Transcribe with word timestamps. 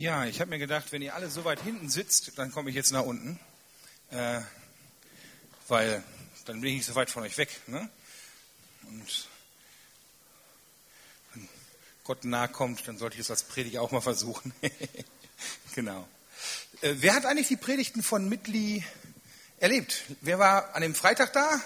Ja, 0.00 0.26
ich 0.26 0.40
habe 0.40 0.50
mir 0.50 0.60
gedacht, 0.60 0.92
wenn 0.92 1.02
ihr 1.02 1.16
alle 1.16 1.28
so 1.28 1.44
weit 1.44 1.60
hinten 1.60 1.88
sitzt, 1.88 2.38
dann 2.38 2.52
komme 2.52 2.70
ich 2.70 2.76
jetzt 2.76 2.92
nach 2.92 3.02
unten, 3.02 3.36
äh, 4.12 4.40
weil 5.66 6.04
dann 6.44 6.60
bin 6.60 6.70
ich 6.70 6.76
nicht 6.76 6.86
so 6.86 6.94
weit 6.94 7.10
von 7.10 7.24
euch 7.24 7.36
weg. 7.36 7.50
Ne? 7.66 7.90
Und 8.84 9.28
wenn 11.34 11.48
Gott 12.04 12.24
nahe 12.24 12.46
kommt, 12.46 12.86
dann 12.86 12.96
sollte 12.96 13.16
ich 13.16 13.22
es 13.22 13.30
als 13.32 13.42
Prediger 13.42 13.82
auch 13.82 13.90
mal 13.90 14.00
versuchen. 14.00 14.54
genau. 15.74 16.06
Äh, 16.80 16.94
wer 16.98 17.16
hat 17.16 17.26
eigentlich 17.26 17.48
die 17.48 17.56
Predigten 17.56 18.04
von 18.04 18.28
Mitli 18.28 18.84
erlebt? 19.58 20.04
Wer 20.20 20.38
war 20.38 20.76
an 20.76 20.82
dem 20.82 20.94
Freitag 20.94 21.32
da? 21.32 21.60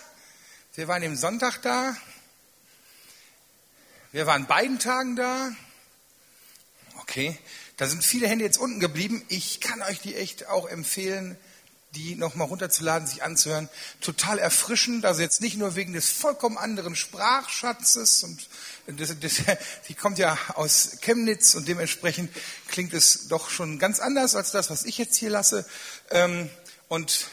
Wer 0.75 0.89
war 0.89 0.97
an 0.97 1.03
dem 1.03 1.17
Sonntag 1.17 1.61
da? 1.61 1.95
Wer 4.13 4.27
war 4.27 4.37
an 4.37 4.47
beiden 4.47 4.79
Tagen 4.79 5.17
da? 5.17 5.53
Okay, 6.97 7.39
da 7.77 7.87
sind 7.87 8.05
viele 8.05 8.29
Hände 8.29 8.45
jetzt 8.45 8.59
unten 8.59 8.81
geblieben. 8.81 9.25
Ich 9.29 9.61
kann 9.61 9.83
euch 9.83 10.01
die 10.01 10.15
echt 10.15 10.49
auch 10.49 10.69
empfehlen, 10.69 11.37
die 11.95 12.15
nochmal 12.15 12.49
runterzuladen, 12.49 13.07
sich 13.07 13.23
anzuhören. 13.23 13.69
Total 14.01 14.39
erfrischend, 14.39 15.05
also 15.05 15.21
jetzt 15.21 15.41
nicht 15.41 15.59
nur 15.59 15.75
wegen 15.77 15.93
des 15.93 16.11
vollkommen 16.11 16.57
anderen 16.57 16.97
Sprachschatzes 16.97 18.23
und 18.23 18.49
das, 18.87 19.19
das, 19.21 19.43
die 19.89 19.95
kommt 19.95 20.19
ja 20.19 20.39
aus 20.55 20.99
Chemnitz 21.01 21.55
und 21.55 21.69
dementsprechend 21.69 22.31
klingt 22.69 22.95
es 22.95 23.29
doch 23.29 23.51
schon 23.51 23.79
ganz 23.79 24.01
anders 24.01 24.35
als 24.35 24.53
das, 24.53 24.71
was 24.71 24.85
ich 24.85 24.99
jetzt 24.99 25.17
hier 25.17 25.31
lasse. 25.31 25.67
Ähm, 26.11 26.49
und 26.89 27.29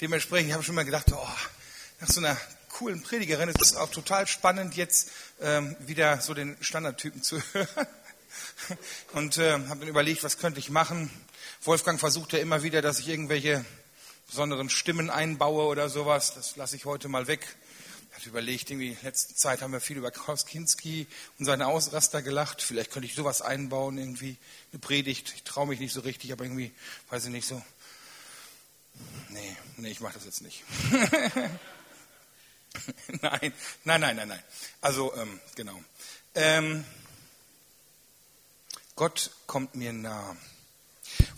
dementsprechend 0.00 0.52
habe 0.52 0.62
ich 0.62 0.66
schon 0.66 0.74
mal 0.74 0.84
gedacht, 0.84 1.12
oh, 1.12 1.28
nach 2.00 2.08
so 2.08 2.20
einer 2.20 2.36
coolen 2.70 3.02
Predigerin 3.02 3.48
ist 3.48 3.60
es 3.60 3.74
auch 3.74 3.90
total 3.90 4.26
spannend, 4.26 4.76
jetzt 4.76 5.10
ähm, 5.40 5.76
wieder 5.80 6.20
so 6.20 6.32
den 6.32 6.56
Standardtypen 6.60 7.22
zu 7.22 7.42
hören. 7.52 7.86
Und 9.12 9.38
äh, 9.38 9.52
habe 9.52 9.80
dann 9.80 9.88
überlegt, 9.88 10.24
was 10.24 10.38
könnte 10.38 10.60
ich 10.60 10.70
machen. 10.70 11.10
Wolfgang 11.62 11.98
versucht 11.98 12.32
ja 12.32 12.38
immer 12.38 12.62
wieder, 12.62 12.82
dass 12.82 13.00
ich 13.00 13.08
irgendwelche 13.08 13.64
besonderen 14.26 14.70
Stimmen 14.70 15.10
einbaue 15.10 15.64
oder 15.64 15.88
sowas. 15.88 16.34
Das 16.34 16.56
lasse 16.56 16.76
ich 16.76 16.84
heute 16.84 17.08
mal 17.08 17.26
weg. 17.26 17.56
Ich 18.18 18.24
habe 18.24 18.30
überlegt, 18.30 18.70
irgendwie 18.70 18.88
in 18.88 18.98
letzter 19.02 19.36
Zeit 19.36 19.62
haben 19.62 19.72
wir 19.72 19.80
viel 19.80 19.96
über 19.96 20.10
Koskinski 20.10 21.06
und 21.38 21.44
seine 21.44 21.68
Ausraster 21.68 22.20
gelacht. 22.20 22.62
Vielleicht 22.62 22.90
könnte 22.90 23.06
ich 23.06 23.14
sowas 23.14 23.42
einbauen, 23.42 23.96
irgendwie 23.96 24.36
eine 24.72 24.80
Predigt. 24.80 25.32
Ich 25.36 25.44
traue 25.44 25.68
mich 25.68 25.78
nicht 25.78 25.92
so 25.92 26.00
richtig, 26.00 26.32
aber 26.32 26.44
irgendwie, 26.44 26.72
weiß 27.10 27.26
ich 27.26 27.30
nicht 27.30 27.46
so. 27.46 27.62
Nee, 29.28 29.56
nee, 29.76 29.90
ich 29.90 30.00
mache 30.00 30.14
das 30.14 30.24
jetzt 30.24 30.42
nicht. 30.42 30.64
nein, 33.22 33.52
nein, 33.84 34.00
nein, 34.00 34.16
nein, 34.16 34.28
nein. 34.28 34.42
Also, 34.80 35.14
ähm, 35.14 35.40
genau. 35.54 35.80
Ähm, 36.34 36.84
Gott 38.98 39.30
kommt 39.46 39.76
mir 39.76 39.92
nah. 39.92 40.36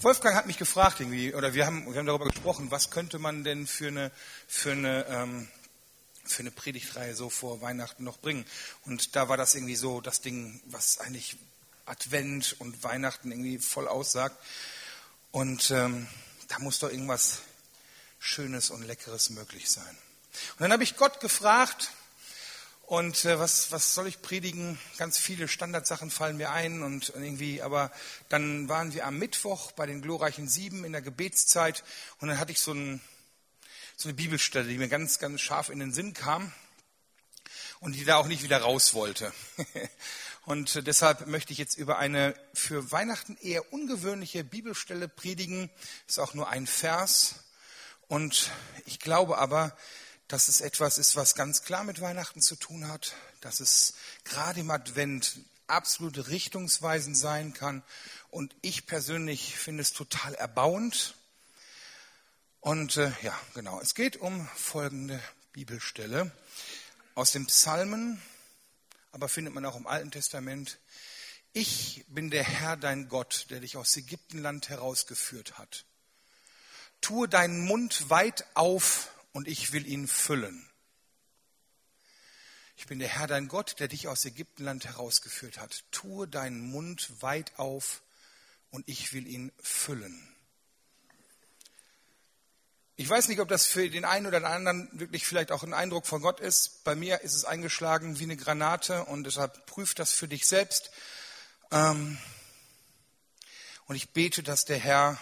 Wolfgang 0.00 0.34
hat 0.34 0.46
mich 0.46 0.56
gefragt 0.56 0.98
irgendwie, 0.98 1.34
oder 1.34 1.52
wir 1.52 1.66
haben, 1.66 1.92
wir 1.92 1.98
haben 1.98 2.06
darüber 2.06 2.24
gesprochen, 2.24 2.70
was 2.70 2.90
könnte 2.90 3.18
man 3.18 3.44
denn 3.44 3.66
für 3.66 3.88
eine, 3.88 4.10
für 4.48 4.72
eine, 4.72 5.04
ähm, 5.08 5.46
für 6.24 6.40
eine 6.40 6.52
Predigtreihe 6.52 7.14
so 7.14 7.28
vor 7.28 7.60
Weihnachten 7.60 8.02
noch 8.02 8.16
bringen. 8.16 8.46
Und 8.86 9.14
da 9.14 9.28
war 9.28 9.36
das 9.36 9.54
irgendwie 9.54 9.76
so 9.76 10.00
das 10.00 10.22
Ding, 10.22 10.62
was 10.64 11.00
eigentlich 11.00 11.36
Advent 11.84 12.56
und 12.60 12.82
Weihnachten 12.82 13.30
irgendwie 13.30 13.58
voll 13.58 13.88
aussagt. 13.88 14.42
Und 15.30 15.70
ähm, 15.70 16.06
da 16.48 16.60
muss 16.60 16.78
doch 16.78 16.88
irgendwas 16.88 17.40
Schönes 18.18 18.70
und 18.70 18.84
Leckeres 18.84 19.28
möglich 19.28 19.68
sein. 19.68 19.98
Und 20.52 20.60
dann 20.60 20.72
habe 20.72 20.82
ich 20.82 20.96
Gott 20.96 21.20
gefragt, 21.20 21.90
und 22.90 23.24
äh, 23.24 23.38
was, 23.38 23.70
was 23.70 23.94
soll 23.94 24.08
ich 24.08 24.20
predigen? 24.20 24.76
Ganz 24.98 25.16
viele 25.16 25.46
Standardsachen 25.46 26.10
fallen 26.10 26.36
mir 26.36 26.50
ein 26.50 26.82
und 26.82 27.10
irgendwie, 27.10 27.62
aber 27.62 27.92
dann 28.28 28.68
waren 28.68 28.92
wir 28.92 29.06
am 29.06 29.16
Mittwoch 29.16 29.70
bei 29.70 29.86
den 29.86 30.02
glorreichen 30.02 30.48
Sieben 30.48 30.84
in 30.84 30.90
der 30.90 31.00
Gebetszeit 31.00 31.84
und 32.18 32.26
dann 32.26 32.40
hatte 32.40 32.50
ich 32.50 32.58
so, 32.58 32.72
ein, 32.72 33.00
so 33.96 34.08
eine 34.08 34.14
Bibelstelle, 34.14 34.66
die 34.66 34.76
mir 34.76 34.88
ganz, 34.88 35.20
ganz 35.20 35.40
scharf 35.40 35.68
in 35.68 35.78
den 35.78 35.92
Sinn 35.92 36.14
kam 36.14 36.52
und 37.78 37.94
die 37.94 38.04
da 38.04 38.16
auch 38.16 38.26
nicht 38.26 38.42
wieder 38.42 38.58
raus 38.58 38.92
wollte. 38.92 39.32
und 40.44 40.74
äh, 40.74 40.82
deshalb 40.82 41.28
möchte 41.28 41.52
ich 41.52 41.60
jetzt 41.60 41.78
über 41.78 41.96
eine 41.98 42.34
für 42.54 42.90
Weihnachten 42.90 43.36
eher 43.40 43.72
ungewöhnliche 43.72 44.42
Bibelstelle 44.42 45.06
predigen. 45.06 45.70
Ist 46.08 46.18
auch 46.18 46.34
nur 46.34 46.48
ein 46.48 46.66
Vers. 46.66 47.36
Und 48.08 48.50
ich 48.84 48.98
glaube 48.98 49.38
aber, 49.38 49.76
dass 50.30 50.46
es 50.46 50.60
etwas 50.60 50.96
ist, 50.96 51.16
was 51.16 51.34
ganz 51.34 51.62
klar 51.62 51.82
mit 51.82 52.00
Weihnachten 52.00 52.40
zu 52.40 52.54
tun 52.54 52.86
hat, 52.86 53.14
dass 53.40 53.58
es 53.58 53.94
gerade 54.22 54.60
im 54.60 54.70
Advent 54.70 55.40
absolut 55.66 56.28
richtungsweisend 56.28 57.16
sein 57.16 57.52
kann. 57.52 57.82
Und 58.30 58.54
ich 58.62 58.86
persönlich 58.86 59.56
finde 59.56 59.82
es 59.82 59.92
total 59.92 60.34
erbauend. 60.34 61.16
Und 62.60 62.96
äh, 62.96 63.10
ja, 63.22 63.36
genau, 63.54 63.80
es 63.80 63.96
geht 63.96 64.18
um 64.18 64.48
folgende 64.54 65.20
Bibelstelle 65.52 66.30
aus 67.16 67.32
dem 67.32 67.46
Psalmen, 67.46 68.22
aber 69.10 69.28
findet 69.28 69.52
man 69.52 69.66
auch 69.66 69.74
im 69.74 69.88
Alten 69.88 70.12
Testament. 70.12 70.78
Ich 71.52 72.04
bin 72.06 72.30
der 72.30 72.44
Herr 72.44 72.76
dein 72.76 73.08
Gott, 73.08 73.46
der 73.50 73.58
dich 73.58 73.76
aus 73.76 73.96
Ägyptenland 73.96 74.68
herausgeführt 74.68 75.58
hat. 75.58 75.84
Tue 77.00 77.28
deinen 77.28 77.64
Mund 77.64 78.10
weit 78.10 78.44
auf 78.54 79.08
und 79.32 79.48
ich 79.48 79.72
will 79.72 79.86
ihn 79.86 80.08
füllen. 80.08 80.68
Ich 82.76 82.86
bin 82.86 82.98
der 82.98 83.08
Herr 83.08 83.26
dein 83.26 83.48
Gott, 83.48 83.78
der 83.78 83.88
dich 83.88 84.08
aus 84.08 84.24
Ägyptenland 84.24 84.86
herausgeführt 84.86 85.58
hat. 85.58 85.84
Tue 85.90 86.26
deinen 86.26 86.60
Mund 86.60 87.10
weit 87.20 87.58
auf 87.58 88.00
und 88.70 88.88
ich 88.88 89.12
will 89.12 89.26
ihn 89.26 89.52
füllen. 89.60 90.26
Ich 92.96 93.08
weiß 93.08 93.28
nicht, 93.28 93.40
ob 93.40 93.48
das 93.48 93.66
für 93.66 93.88
den 93.88 94.04
einen 94.04 94.26
oder 94.26 94.40
den 94.40 94.46
anderen 94.46 94.88
wirklich 94.92 95.26
vielleicht 95.26 95.52
auch 95.52 95.62
ein 95.62 95.74
Eindruck 95.74 96.06
von 96.06 96.20
Gott 96.20 96.40
ist. 96.40 96.84
Bei 96.84 96.94
mir 96.94 97.22
ist 97.22 97.34
es 97.34 97.44
eingeschlagen 97.44 98.18
wie 98.18 98.24
eine 98.24 98.36
Granate 98.36 99.04
und 99.06 99.24
deshalb 99.24 99.64
prüf 99.66 99.94
das 99.94 100.12
für 100.12 100.28
dich 100.28 100.46
selbst. 100.46 100.90
Ähm, 101.70 102.18
und 103.86 103.96
ich 103.96 104.10
bete, 104.10 104.42
dass 104.42 104.64
der 104.64 104.78
Herr 104.78 105.18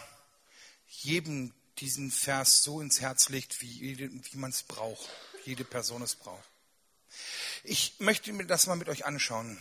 jedem 0.87 1.55
diesen 1.81 2.11
Vers 2.11 2.63
so 2.63 2.81
ins 2.81 3.01
Herz 3.01 3.29
legt, 3.29 3.61
wie, 3.63 3.99
wie 3.99 4.37
man 4.37 4.51
es 4.51 4.63
braucht, 4.63 5.09
jede 5.45 5.65
Person 5.65 6.03
es 6.03 6.15
braucht. 6.15 6.49
Ich 7.65 7.95
möchte 7.99 8.33
mir 8.33 8.47
das 8.47 8.67
mal 8.67 8.77
mit 8.77 8.89
euch 8.89 9.05
anschauen. 9.05 9.59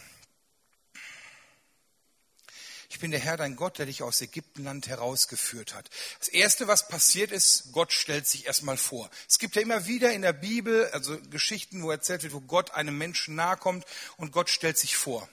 Ich 2.90 3.00
bin 3.00 3.12
der 3.12 3.20
Herr, 3.20 3.38
dein 3.38 3.58
Gott, 3.58 3.78
der 3.80 3.86
dich 3.86 4.02
aus 4.02 4.22
Ägyptenland 4.22 4.88
herausgeführt 4.88 5.74
hat. 5.74 5.90
Das 6.20 6.30
Erste, 6.30 6.68
was 6.68 6.88
passiert 6.88 7.32
ist, 7.32 7.72
Gott 7.74 7.92
stellt 7.92 8.28
sich 8.28 8.46
erstmal 8.46 8.78
vor. 8.78 9.10
Es 9.28 9.40
gibt 9.40 9.56
ja 9.56 9.62
immer 9.62 9.86
wieder 9.86 10.14
in 10.14 10.22
der 10.22 10.34
Bibel, 10.34 10.90
also 10.92 11.20
Geschichten, 11.30 11.84
wo 11.84 11.92
erzählt 11.92 12.24
wird, 12.24 12.34
wo 12.34 12.42
Gott 12.42 12.72
einem 12.72 12.98
Menschen 12.98 13.36
nahe 13.36 13.58
kommt 13.58 13.86
und 14.16 14.32
Gott 14.32 14.50
stellt 14.50 14.78
sich 14.78 14.96
vor. 14.96 15.28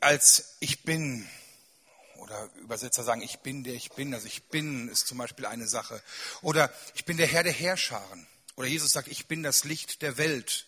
Als 0.00 0.56
ich 0.60 0.82
bin, 0.82 1.28
oder 2.18 2.48
Übersetzer 2.56 3.02
sagen, 3.02 3.22
ich 3.22 3.38
bin 3.40 3.64
der 3.64 3.74
ich 3.74 3.92
bin. 3.92 4.14
Also 4.14 4.26
ich 4.26 4.44
bin 4.44 4.88
ist 4.88 5.06
zum 5.06 5.18
Beispiel 5.18 5.46
eine 5.46 5.66
Sache. 5.66 6.02
Oder 6.42 6.72
ich 6.94 7.04
bin 7.04 7.16
der 7.16 7.26
Herr 7.26 7.42
der 7.42 7.52
Herrscharen. 7.52 8.26
Oder 8.56 8.68
Jesus 8.68 8.92
sagt, 8.92 9.08
ich 9.08 9.26
bin 9.26 9.42
das 9.42 9.64
Licht 9.64 10.02
der 10.02 10.18
Welt. 10.18 10.66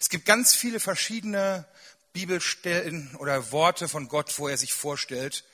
Es 0.00 0.08
gibt 0.08 0.26
ganz 0.26 0.54
viele 0.54 0.80
verschiedene 0.80 1.64
Bibelstellen 2.12 3.14
oder 3.16 3.52
Worte 3.52 3.88
von 3.88 4.08
Gott, 4.08 4.36
wo 4.38 4.48
er 4.48 4.56
sich 4.56 4.72
vorstellt. 4.72 5.44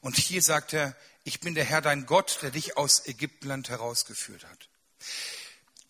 Und 0.00 0.16
hier 0.16 0.42
sagt 0.42 0.72
er, 0.72 0.94
ich 1.24 1.40
bin 1.40 1.54
der 1.54 1.64
Herr 1.64 1.80
dein 1.80 2.06
Gott, 2.06 2.38
der 2.42 2.50
dich 2.50 2.76
aus 2.76 3.06
Ägyptenland 3.06 3.70
herausgeführt 3.70 4.44
hat. 4.44 4.68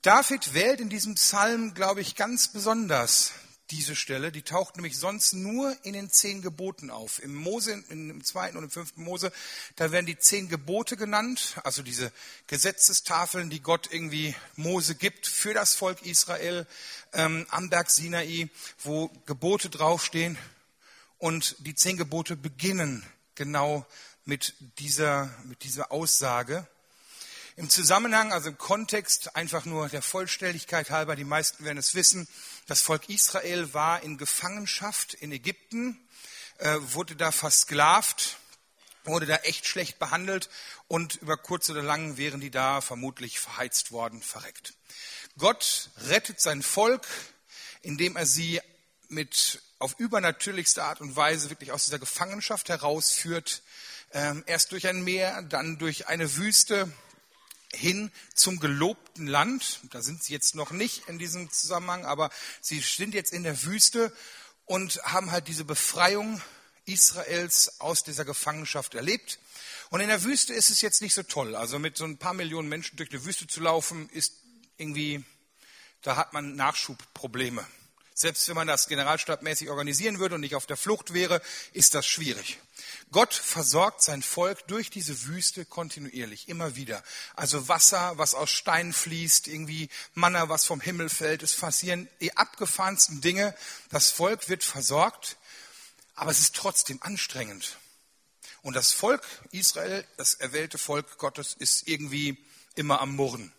David 0.03 0.55
wählt 0.55 0.81
in 0.81 0.89
diesem 0.89 1.15
Psalm, 1.17 1.75
glaube 1.75 2.01
ich, 2.01 2.15
ganz 2.15 2.49
besonders 2.49 3.33
diese 3.71 3.97
Stelle, 3.97 4.31
die 4.31 4.43
taucht 4.43 4.77
nämlich 4.77 4.99
sonst 4.99 5.33
nur 5.33 5.77
in 5.85 5.95
den 5.95 6.11
zehn 6.11 6.43
Geboten 6.43 6.91
auf. 6.91 7.23
Im 7.23 7.35
Mose, 7.35 7.83
im 7.89 8.23
zweiten 8.23 8.57
und 8.57 8.65
im 8.65 8.71
fünften 8.71 9.03
Mose, 9.03 9.33
da 9.77 9.91
werden 9.91 10.07
die 10.07 10.19
zehn 10.19 10.49
Gebote 10.49 10.97
genannt, 10.97 11.57
also 11.65 11.83
diese 11.83 12.13
Gesetzestafeln, 12.47 13.49
die 13.49 13.61
Gott 13.61 13.89
irgendwie 13.91 14.35
Mose 14.57 14.95
gibt 14.95 15.27
für 15.27 15.55
das 15.55 15.75
Volk 15.75 16.03
Israel 16.03 16.67
ähm, 17.13 17.47
am 17.49 17.71
Berg 17.71 17.91
Sinai, 17.91 18.51
wo 18.83 19.09
Gebote 19.27 19.71
draufstehen. 19.71 20.37
Und 21.19 21.57
die 21.61 21.75
zehn 21.75 21.97
Gebote 21.97 22.37
beginnen 22.37 23.05
genau 23.35 23.87
mit 24.27 24.55
dieser, 24.79 25.35
mit 25.45 25.65
dieser 25.65 25.91
Aussage. 25.91 26.67
Im 27.57 27.71
Zusammenhang, 27.71 28.33
also 28.33 28.49
im 28.49 28.59
Kontext, 28.59 29.37
einfach 29.37 29.65
nur 29.65 29.89
der 29.89 30.03
Vollständigkeit 30.03 30.91
halber, 30.91 31.15
die 31.15 31.25
meisten 31.25 31.65
werden 31.65 31.79
es 31.79 31.95
wissen, 31.95 32.27
das 32.67 32.81
Volk 32.81 33.09
Israel 33.09 33.75
war 33.75 34.03
in 34.03 34.19
Gefangenschaft 34.19 35.15
in 35.15 35.33
Ägypten, 35.33 35.99
äh, 36.59 36.77
wurde 36.81 37.17
da 37.17 37.31
versklavt, 37.31 38.39
wurde 39.05 39.27
da 39.27 39.37
echt 39.37 39.67
schlecht 39.67 39.99
behandelt 39.99 40.49
und 40.89 41.17
über 41.17 41.37
kurz 41.37 41.69
oder 41.69 41.83
lang 41.83 42.17
wären 42.17 42.41
die 42.41 42.51
da 42.51 42.81
vermutlich 42.81 43.39
verheizt 43.39 43.93
worden, 43.93 44.23
verreckt. 44.23 44.75
Gott 45.37 45.91
rettet 46.07 46.41
sein 46.41 46.63
Volk, 46.63 47.07
indem 47.83 48.17
er 48.17 48.25
sie 48.25 48.61
mit 49.09 49.61
auf 49.79 49.99
übernatürlichste 49.99 50.83
Art 50.83 51.01
und 51.01 51.17
Weise 51.17 51.51
wirklich 51.51 51.73
aus 51.73 51.85
dieser 51.85 51.99
Gefangenschaft 51.99 52.71
herausführt, 52.71 53.63
ähm, 54.13 54.43
erst 54.47 54.73
durch 54.73 54.87
ein 54.87 55.03
Meer, 55.05 55.43
dann 55.43 55.77
durch 55.77 56.07
eine 56.07 56.37
Wüste 56.37 56.91
hin 57.75 58.11
zum 58.35 58.61
gelobten 58.61 59.27
Land. 59.27 59.81
Da 59.91 60.03
sind 60.03 60.23
sie 60.23 60.33
jetzt 60.33 60.55
noch 60.55 60.71
nicht 60.71 61.09
in 61.09 61.19
diesem 61.19 61.51
Zusammenhang, 61.51 62.05
aber 62.05 62.31
sie 62.61 62.81
sind 62.81 63.15
jetzt 63.15 63.33
in 63.33 63.43
der 63.43 63.65
Wüste 63.65 64.13
und 64.65 65.01
haben 65.05 65.31
halt 65.31 65.49
diese 65.49 65.65
Befreiung 65.65 66.41
Israels 66.87 67.81
aus 67.81 68.03
dieser 68.03 68.25
Gefangenschaft 68.25 68.95
erlebt. 68.95 69.39
Und 69.91 70.01
in 70.01 70.09
der 70.09 70.25
Wüste 70.25 70.53
ist 70.53 70.71
es 70.71 70.81
jetzt 70.81 71.03
nicht 71.03 71.15
so 71.15 71.23
toll. 71.23 71.55
Also 71.55 71.79
mit 71.79 71.97
so 71.97 72.05
ein 72.05 72.19
paar 72.19 72.35
Millionen 72.35 72.69
Menschen 72.69 72.97
durch 72.97 73.11
die 73.11 73.25
Wüste 73.25 73.47
zu 73.47 73.61
laufen, 73.61 74.09
ist 74.11 74.33
irgendwie, 74.77 75.25
da 76.03 76.17
hat 76.17 76.33
man 76.33 76.57
Nachschubprobleme. 76.57 77.67
Selbst 78.17 78.47
wenn 78.47 78.55
man 78.55 78.69
das 78.69 78.87
generalstabmäßig 78.87 79.71
organisieren 79.71 80.21
würde 80.21 80.37
und 80.37 80.41
nicht 80.41 80.55
auf 80.55 80.67
der 80.67 80.77
Flucht 80.77 81.15
wäre, 81.15 81.43
ist 81.73 81.97
das 81.97 82.07
schwierig. 82.07 82.61
Gott 83.11 83.35
versorgt 83.35 84.03
sein 84.03 84.23
Volk 84.23 84.69
durch 84.69 84.89
diese 84.89 85.27
Wüste 85.27 85.65
kontinuierlich, 85.65 86.49
immer 86.49 86.77
wieder. 86.77 87.03
Also 87.35 87.67
Wasser, 87.67 88.17
was 88.17 88.35
aus 88.35 88.51
Steinen 88.51 88.93
fließt, 88.93 89.49
irgendwie 89.49 89.89
Manna, 90.15 90.49
was 90.49 90.65
vom 90.65 90.81
Himmel 90.81 91.09
fällt. 91.09 91.43
Es 91.43 91.55
passieren 91.55 92.09
die 92.21 92.37
abgefahrensten 92.37 93.21
Dinge. 93.21 93.53
Das 93.91 94.11
Volk 94.11 94.49
wird 94.49 94.63
versorgt, 94.63 95.37
aber 96.15 96.31
es 96.31 96.39
ist 96.39 96.55
trotzdem 96.55 97.03
anstrengend. 97.03 97.79
Und 98.63 98.75
das 98.75 98.93
Volk 98.93 99.27
Israel, 99.51 100.07
das 100.17 100.35
erwählte 100.35 100.79
Volk 100.79 101.19
Gottes, 101.19 101.55
ist 101.59 101.89
irgendwie 101.89 102.39
immer 102.77 103.01
am 103.01 103.17
Murren. 103.17 103.53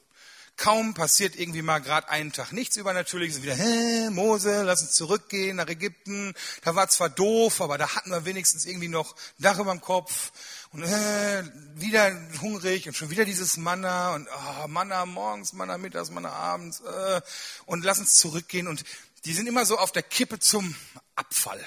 Kaum 0.57 0.94
passiert 0.94 1.36
irgendwie 1.36 1.62
mal 1.62 1.80
gerade 1.80 2.07
einen 2.07 2.31
Tag 2.31 2.54
nichts 2.54 2.78
Übernatürliches. 2.78 3.42
Wieder, 3.42 3.56
hä, 3.56 4.10
Mose, 4.10 4.63
lass 4.63 4.81
uns 4.81 4.94
zurückgehen 4.94 5.57
nach 5.57 5.68
Ägypten. 5.68 6.34
Da 6.63 6.75
war 6.75 6.88
zwar 6.88 7.10
doof, 7.10 7.60
aber 7.60 7.78
da 7.78 7.94
hatten 7.94 8.10
wir 8.10 8.24
wenigstens 8.24 8.66
irgendwie 8.66 8.88
noch 8.88 9.16
Dach 9.38 9.60
über 9.60 9.72
dem 9.72 9.81
Kopf. 9.81 10.31
Und 10.72 10.84
äh, 10.84 11.44
wieder 11.75 12.12
hungrig 12.42 12.88
und 12.88 12.96
schon 12.96 13.10
wieder 13.10 13.25
dieses 13.25 13.57
Manna 13.57 14.16
und 14.16 14.30
oh, 14.30 14.68
Manna 14.68 15.06
morgens, 15.06 15.52
Manna 15.52 15.78
mittags, 15.78 16.10
Manna 16.10 16.31
abends. 16.31 16.80
Äh, 16.80 17.22
und 17.66 17.84
lass 17.84 18.00
uns 18.00 18.16
zurückgehen. 18.16 18.68
Und 18.68 18.86
die 19.25 19.34
sind 19.34 19.48
immer 19.48 19.66
so 19.66 19.78
auf 19.78 19.92
der 19.92 20.04
Kippe 20.04 20.40
zum 20.40 20.74
Abfall. 21.16 21.63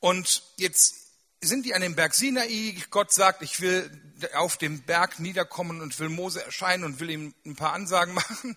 Und 0.00 0.42
jetzt 0.56 1.01
sind 1.42 1.66
die 1.66 1.74
an 1.74 1.82
dem 1.82 1.94
Berg 1.94 2.14
Sinai. 2.14 2.76
Gott 2.90 3.12
sagt, 3.12 3.42
ich 3.42 3.60
will 3.60 3.90
auf 4.34 4.56
dem 4.56 4.82
Berg 4.82 5.18
niederkommen 5.18 5.80
und 5.80 5.98
will 5.98 6.08
Mose 6.08 6.44
erscheinen 6.44 6.84
und 6.84 7.00
will 7.00 7.10
ihm 7.10 7.34
ein 7.44 7.56
paar 7.56 7.72
Ansagen 7.72 8.14
machen. 8.14 8.56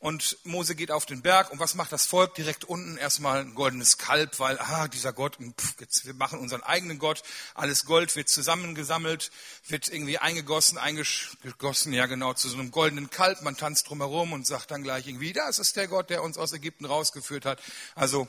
Und 0.00 0.38
Mose 0.44 0.76
geht 0.76 0.92
auf 0.92 1.06
den 1.06 1.22
Berg 1.22 1.50
und 1.50 1.58
was 1.58 1.74
macht 1.74 1.90
das 1.90 2.06
Volk? 2.06 2.34
Direkt 2.36 2.64
unten 2.64 2.96
erstmal 2.98 3.40
ein 3.40 3.56
goldenes 3.56 3.98
Kalb, 3.98 4.38
weil, 4.38 4.56
ah, 4.60 4.86
dieser 4.86 5.12
Gott, 5.12 5.36
pff, 5.36 5.74
jetzt, 5.80 6.06
wir 6.06 6.14
machen 6.14 6.38
unseren 6.38 6.62
eigenen 6.62 7.00
Gott. 7.00 7.24
Alles 7.54 7.84
Gold 7.84 8.14
wird 8.14 8.28
zusammengesammelt, 8.28 9.32
wird 9.66 9.88
irgendwie 9.88 10.18
eingegossen, 10.18 10.78
eingegossen, 10.78 11.92
ja 11.92 12.06
genau, 12.06 12.32
zu 12.32 12.48
so 12.48 12.58
einem 12.58 12.70
goldenen 12.70 13.10
Kalb. 13.10 13.42
Man 13.42 13.56
tanzt 13.56 13.88
drumherum 13.88 14.32
und 14.32 14.46
sagt 14.46 14.70
dann 14.70 14.84
gleich 14.84 15.08
irgendwie, 15.08 15.32
das 15.32 15.58
ist 15.58 15.74
der 15.74 15.88
Gott, 15.88 16.10
der 16.10 16.22
uns 16.22 16.38
aus 16.38 16.52
Ägypten 16.52 16.84
rausgeführt 16.84 17.44
hat. 17.44 17.60
Also 17.96 18.28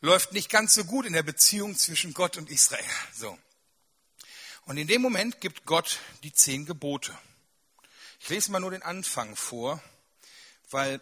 läuft 0.00 0.32
nicht 0.32 0.50
ganz 0.50 0.74
so 0.74 0.84
gut 0.84 1.06
in 1.06 1.12
der 1.12 1.22
Beziehung 1.22 1.76
zwischen 1.76 2.14
Gott 2.14 2.36
und 2.36 2.50
Israel. 2.50 2.84
So. 3.14 3.38
Und 4.66 4.76
in 4.76 4.86
dem 4.86 5.02
Moment 5.02 5.40
gibt 5.40 5.66
Gott 5.66 5.98
die 6.22 6.32
zehn 6.32 6.66
Gebote. 6.66 7.16
Ich 8.20 8.28
lese 8.28 8.50
mal 8.50 8.60
nur 8.60 8.70
den 8.70 8.82
Anfang 8.82 9.34
vor, 9.36 9.82
weil 10.70 11.00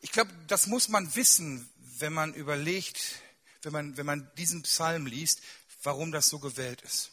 ich 0.00 0.12
glaube, 0.12 0.32
das 0.46 0.66
muss 0.66 0.88
man 0.88 1.14
wissen, 1.14 1.68
wenn 1.98 2.12
man 2.12 2.34
überlegt, 2.34 3.20
wenn 3.62 3.72
man, 3.72 3.96
wenn 3.96 4.06
man 4.06 4.30
diesen 4.36 4.62
Psalm 4.62 5.06
liest, 5.06 5.40
warum 5.82 6.12
das 6.12 6.28
so 6.28 6.38
gewählt 6.38 6.82
ist. 6.82 7.10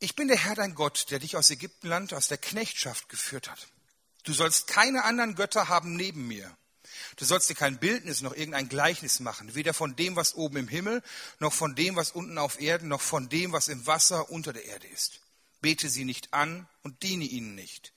Ich 0.00 0.14
bin 0.14 0.28
der 0.28 0.36
Herr 0.36 0.54
dein 0.54 0.74
Gott, 0.74 1.06
der 1.10 1.18
dich 1.18 1.36
aus 1.36 1.50
Ägyptenland, 1.50 2.12
aus 2.12 2.28
der 2.28 2.38
Knechtschaft 2.38 3.08
geführt 3.08 3.48
hat. 3.48 3.68
Du 4.24 4.32
sollst 4.32 4.66
keine 4.66 5.04
anderen 5.04 5.34
Götter 5.34 5.68
haben 5.68 5.96
neben 5.96 6.26
mir. 6.26 6.54
Du 7.16 7.24
sollst 7.24 7.48
dir 7.48 7.54
kein 7.54 7.78
Bildnis 7.78 8.20
noch 8.20 8.34
irgendein 8.34 8.68
Gleichnis 8.68 9.20
machen, 9.20 9.54
weder 9.54 9.74
von 9.74 9.96
dem, 9.96 10.16
was 10.16 10.34
oben 10.34 10.56
im 10.56 10.68
Himmel, 10.68 11.02
noch 11.38 11.52
von 11.52 11.74
dem, 11.74 11.96
was 11.96 12.10
unten 12.10 12.38
auf 12.38 12.60
Erden, 12.60 12.88
noch 12.88 13.00
von 13.00 13.28
dem, 13.28 13.52
was 13.52 13.68
im 13.68 13.86
Wasser 13.86 14.30
unter 14.30 14.52
der 14.52 14.64
Erde 14.64 14.86
ist. 14.88 15.20
Bete 15.60 15.88
sie 15.88 16.04
nicht 16.04 16.34
an 16.34 16.68
und 16.82 17.02
diene 17.02 17.24
ihnen 17.24 17.54
nicht. 17.54 17.94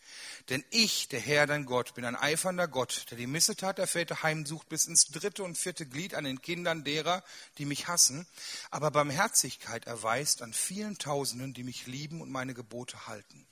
Denn 0.49 0.63
ich, 0.69 1.09
der 1.09 1.19
Herr, 1.19 1.45
dein 1.45 1.65
Gott, 1.65 1.93
bin 1.95 2.05
ein 2.05 2.15
eifernder 2.15 2.69
Gott, 2.69 3.07
der 3.11 3.17
die 3.17 3.27
Missetat 3.27 3.77
der 3.77 3.87
Väter 3.87 4.23
heimsucht 4.23 4.69
bis 4.69 4.85
ins 4.85 5.07
dritte 5.07 5.43
und 5.43 5.57
vierte 5.57 5.85
Glied 5.85 6.15
an 6.15 6.23
den 6.23 6.41
Kindern 6.41 6.85
derer, 6.85 7.23
die 7.57 7.65
mich 7.65 7.89
hassen, 7.89 8.25
aber 8.71 8.91
Barmherzigkeit 8.91 9.85
erweist 9.85 10.41
an 10.41 10.53
vielen 10.53 10.97
Tausenden, 10.97 11.53
die 11.53 11.63
mich 11.63 11.87
lieben 11.87 12.21
und 12.21 12.31
meine 12.31 12.53
Gebote 12.53 13.07
halten. 13.07 13.45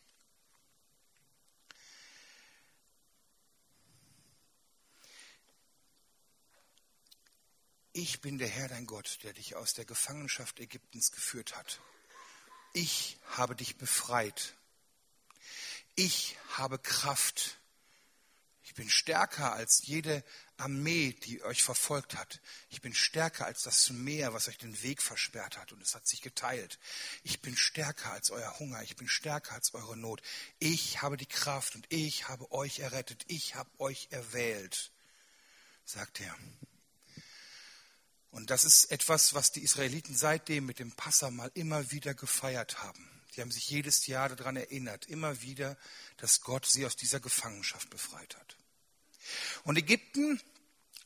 Ich 7.98 8.20
bin 8.20 8.38
der 8.38 8.50
Herr 8.50 8.68
dein 8.68 8.88
Gott, 8.88 9.20
der 9.24 9.32
dich 9.32 9.56
aus 9.56 9.74
der 9.74 9.86
Gefangenschaft 9.86 10.60
Ägyptens 10.60 11.14
geführt 11.14 11.56
hat. 11.56 11.80
Ich 12.74 13.18
habe 13.38 13.56
dich 13.56 13.78
befreit. 13.78 14.54
Ich 15.96 16.36
habe 16.58 16.78
Kraft. 16.78 17.58
Ich 18.66 18.74
bin 18.74 18.90
stärker 18.90 19.54
als 19.54 19.86
jede 19.86 20.26
Armee, 20.58 21.14
die 21.24 21.42
euch 21.44 21.64
verfolgt 21.64 22.18
hat. 22.18 22.42
Ich 22.70 22.82
bin 22.82 22.94
stärker 22.94 23.46
als 23.46 23.64
das 23.64 23.90
Meer, 23.92 24.34
was 24.34 24.50
euch 24.50 24.58
den 24.58 24.84
Weg 24.84 25.02
versperrt 25.02 25.58
hat 25.58 25.72
und 25.72 25.82
es 25.82 25.96
hat 25.96 26.06
sich 26.06 26.22
geteilt. 26.22 26.80
Ich 27.24 27.42
bin 27.42 27.56
stärker 27.56 28.12
als 28.12 28.30
euer 28.30 28.60
Hunger. 28.60 28.84
Ich 28.84 28.98
bin 28.98 29.08
stärker 29.08 29.54
als 29.54 29.74
eure 29.74 29.96
Not. 29.96 30.22
Ich 30.60 31.02
habe 31.02 31.16
die 31.16 31.28
Kraft 31.28 31.76
und 31.76 31.86
ich 31.88 32.28
habe 32.28 32.52
euch 32.52 32.80
errettet. 32.80 33.24
Ich 33.28 33.56
habe 33.56 33.70
euch 33.80 34.10
erwählt, 34.12 34.92
sagt 35.86 36.20
er. 36.20 36.38
Und 38.32 38.50
das 38.50 38.66
ist 38.66 38.92
etwas, 38.92 39.34
was 39.34 39.52
die 39.52 39.64
Israeliten 39.64 40.16
seitdem 40.16 40.66
mit 40.66 40.80
dem 40.80 40.92
Passamal 40.92 41.52
immer 41.54 41.92
wieder 41.92 42.14
gefeiert 42.14 42.82
haben. 42.82 43.10
Sie 43.32 43.42
haben 43.42 43.52
sich 43.52 43.70
jedes 43.70 44.08
Jahr 44.08 44.30
daran 44.30 44.56
erinnert, 44.56 45.06
immer 45.08 45.42
wieder, 45.42 45.78
dass 46.18 46.42
Gott 46.42 46.66
sie 46.66 46.86
aus 46.86 46.96
dieser 46.96 47.20
Gefangenschaft 47.20 47.90
befreit 47.90 48.36
hat. 48.38 48.58
Und 49.64 49.78
Ägypten 49.78 50.42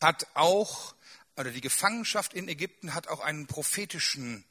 hat 0.02 0.28
auch, 0.36 0.96
oder 1.36 1.52
die 1.52 1.62
Gefangenschaft 1.62 2.34
in 2.34 2.48
Ägypten 2.48 2.94
hat 2.94 3.08
auch 3.08 3.22
einen 3.22 3.48
prophetischen 3.48 4.44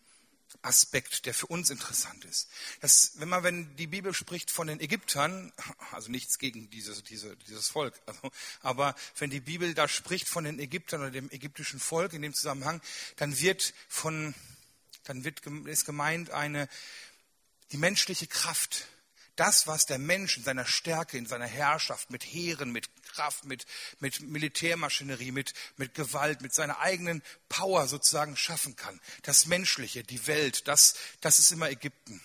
Aspekt, 0.63 1.27
der 1.27 1.35
für 1.35 1.47
uns 1.47 1.71
interessant 1.71 2.25
ist. 2.25 2.49
Das, 2.81 3.13
wenn 3.17 3.29
man, 3.29 3.43
wenn 3.43 3.77
die 3.77 3.87
Bibel 3.87 4.15
spricht 4.15 4.51
von 4.51 4.67
den 4.67 4.81
Ägyptern, 4.81 5.53
also 5.93 6.11
nichts 6.11 6.39
gegen 6.39 6.71
dieses, 6.71 7.03
diese, 7.03 7.37
dieses 7.37 7.69
Volk, 7.69 7.95
also, 8.07 8.31
aber 8.63 8.95
wenn 9.19 9.31
die 9.31 9.41
Bibel 9.41 9.75
da 9.75 9.89
spricht 9.89 10.29
von 10.29 10.45
den 10.45 10.59
Ägyptern 10.59 11.01
oder 11.01 11.11
dem 11.11 11.31
ägyptischen 11.31 11.81
Volk 11.81 12.13
in 12.13 12.23
dem 12.23 12.35
Zusammenhang, 12.35 12.81
dann 13.17 13.39
wird 13.39 13.75
von, 13.89 14.35
dann 15.05 15.25
wird, 15.25 15.47
ist 15.67 15.85
gemeint 15.85 16.31
eine, 16.31 16.69
die 17.73 17.79
menschliche 17.79 18.27
Kraft, 18.27 18.87
das, 19.37 19.69
was 19.69 19.87
der 19.87 19.99
Mensch 19.99 20.37
in 20.37 20.43
seiner 20.43 20.67
Stärke, 20.67 21.17
in 21.17 21.27
seiner 21.27 21.47
Herrschaft, 21.47 22.11
mit 22.11 22.25
Heeren, 22.25 22.73
mit 22.73 22.89
Kraft, 23.19 23.47
mit, 23.47 23.67
mit 23.99 24.21
Militärmaschinerie, 24.21 25.33
mit, 25.33 25.53
mit 25.77 25.93
Gewalt, 25.95 26.41
mit 26.41 26.55
seiner 26.55 26.79
eigenen 26.79 27.21
Power 27.49 27.89
sozusagen 27.89 28.37
schaffen 28.37 28.77
kann. 28.77 29.01
Das 29.23 29.47
Menschliche, 29.47 30.05
die 30.05 30.29
Welt, 30.29 30.69
das, 30.69 30.95
das 31.21 31.41
ist 31.41 31.51
immer 31.51 31.69
Ägypten. 31.69 32.23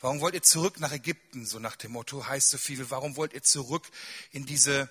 Warum 0.00 0.20
wollt 0.20 0.34
ihr 0.34 0.42
zurück 0.42 0.80
nach 0.80 0.90
Ägypten? 0.90 1.44
So 1.44 1.58
nach 1.58 1.76
dem 1.76 1.92
Motto 1.92 2.26
heißt 2.26 2.48
so 2.48 2.56
viel. 2.56 2.88
Warum 2.88 3.16
wollt 3.16 3.34
ihr 3.34 3.42
zurück 3.42 3.90
in 4.30 4.46
diese, 4.46 4.88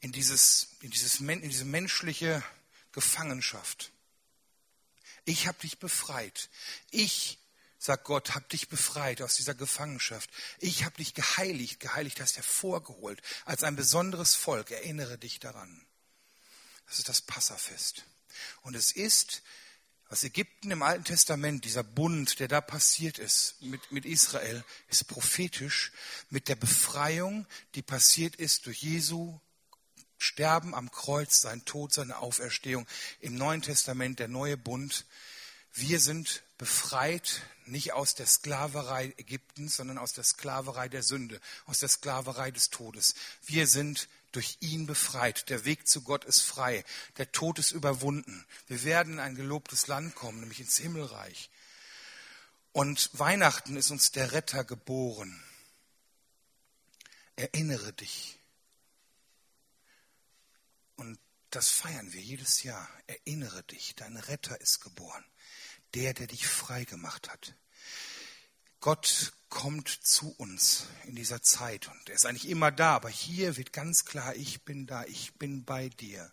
in 0.00 0.10
dieses, 0.10 0.70
in 0.80 0.90
dieses, 0.90 1.20
in 1.20 1.48
diese 1.48 1.64
menschliche 1.64 2.42
Gefangenschaft? 2.90 3.92
Ich 5.24 5.46
habe 5.46 5.58
dich 5.60 5.78
befreit. 5.78 6.50
Ich 6.90 7.37
sagt 7.78 8.04
Gott, 8.04 8.34
hab 8.34 8.48
dich 8.48 8.68
befreit 8.68 9.22
aus 9.22 9.36
dieser 9.36 9.54
Gefangenschaft. 9.54 10.30
Ich 10.58 10.84
habe 10.84 10.96
dich 10.96 11.14
geheiligt, 11.14 11.80
geheiligt 11.80 12.20
hast 12.20 12.36
hervorgeholt 12.36 13.22
als 13.44 13.62
ein 13.62 13.76
besonderes 13.76 14.34
Volk. 14.34 14.70
Erinnere 14.70 15.18
dich 15.18 15.38
daran. 15.38 15.86
Das 16.86 16.98
ist 16.98 17.08
das 17.08 17.20
Passafest. 17.20 18.04
Und 18.62 18.74
es 18.74 18.92
ist, 18.92 19.42
was 20.08 20.24
Ägypten 20.24 20.70
im 20.70 20.82
Alten 20.82 21.04
Testament, 21.04 21.64
dieser 21.64 21.84
Bund, 21.84 22.40
der 22.40 22.48
da 22.48 22.60
passiert 22.60 23.18
ist 23.18 23.60
mit, 23.60 23.92
mit 23.92 24.06
Israel, 24.06 24.64
ist 24.88 25.06
prophetisch 25.06 25.92
mit 26.30 26.48
der 26.48 26.56
Befreiung, 26.56 27.46
die 27.74 27.82
passiert 27.82 28.36
ist 28.36 28.66
durch 28.66 28.82
Jesu 28.82 29.38
Sterben 30.20 30.74
am 30.74 30.90
Kreuz, 30.90 31.40
sein 31.40 31.64
Tod, 31.64 31.92
seine 31.92 32.18
Auferstehung. 32.18 32.88
Im 33.20 33.36
Neuen 33.36 33.62
Testament 33.62 34.18
der 34.18 34.26
neue 34.26 34.56
Bund. 34.56 35.06
Wir 35.72 36.00
sind 36.00 36.42
befreit 36.58 37.42
nicht 37.68 37.92
aus 37.92 38.14
der 38.14 38.26
Sklaverei 38.26 39.14
Ägyptens, 39.16 39.76
sondern 39.76 39.98
aus 39.98 40.12
der 40.12 40.24
Sklaverei 40.24 40.88
der 40.88 41.02
Sünde, 41.02 41.40
aus 41.66 41.78
der 41.78 41.88
Sklaverei 41.88 42.50
des 42.50 42.70
Todes. 42.70 43.14
Wir 43.44 43.66
sind 43.66 44.08
durch 44.32 44.58
ihn 44.60 44.86
befreit. 44.86 45.48
Der 45.48 45.64
Weg 45.64 45.86
zu 45.88 46.02
Gott 46.02 46.24
ist 46.24 46.40
frei. 46.40 46.84
Der 47.16 47.32
Tod 47.32 47.58
ist 47.58 47.72
überwunden. 47.72 48.46
Wir 48.66 48.84
werden 48.84 49.14
in 49.14 49.20
ein 49.20 49.34
gelobtes 49.34 49.86
Land 49.86 50.14
kommen, 50.14 50.40
nämlich 50.40 50.60
ins 50.60 50.76
Himmelreich. 50.76 51.50
Und 52.72 53.10
Weihnachten 53.18 53.76
ist 53.76 53.90
uns 53.90 54.12
der 54.12 54.32
Retter 54.32 54.64
geboren. 54.64 55.42
Erinnere 57.36 57.92
dich. 57.92 58.38
Und 60.96 61.18
das 61.50 61.70
feiern 61.70 62.12
wir 62.12 62.20
jedes 62.20 62.62
Jahr. 62.62 62.88
Erinnere 63.06 63.62
dich, 63.64 63.94
dein 63.94 64.16
Retter 64.16 64.60
ist 64.60 64.80
geboren. 64.80 65.24
Der, 65.94 66.14
der 66.14 66.26
dich 66.26 66.46
frei 66.46 66.84
gemacht 66.84 67.30
hat. 67.30 67.54
Gott 68.80 69.32
kommt 69.48 69.88
zu 69.88 70.34
uns 70.36 70.86
in 71.06 71.16
dieser 71.16 71.42
Zeit 71.42 71.88
und 71.88 72.08
er 72.08 72.14
ist 72.14 72.26
eigentlich 72.26 72.48
immer 72.48 72.70
da, 72.70 72.94
aber 72.94 73.08
hier 73.08 73.56
wird 73.56 73.72
ganz 73.72 74.04
klar, 74.04 74.36
ich 74.36 74.62
bin 74.62 74.86
da, 74.86 75.04
ich 75.04 75.34
bin 75.34 75.64
bei 75.64 75.88
dir 75.88 76.30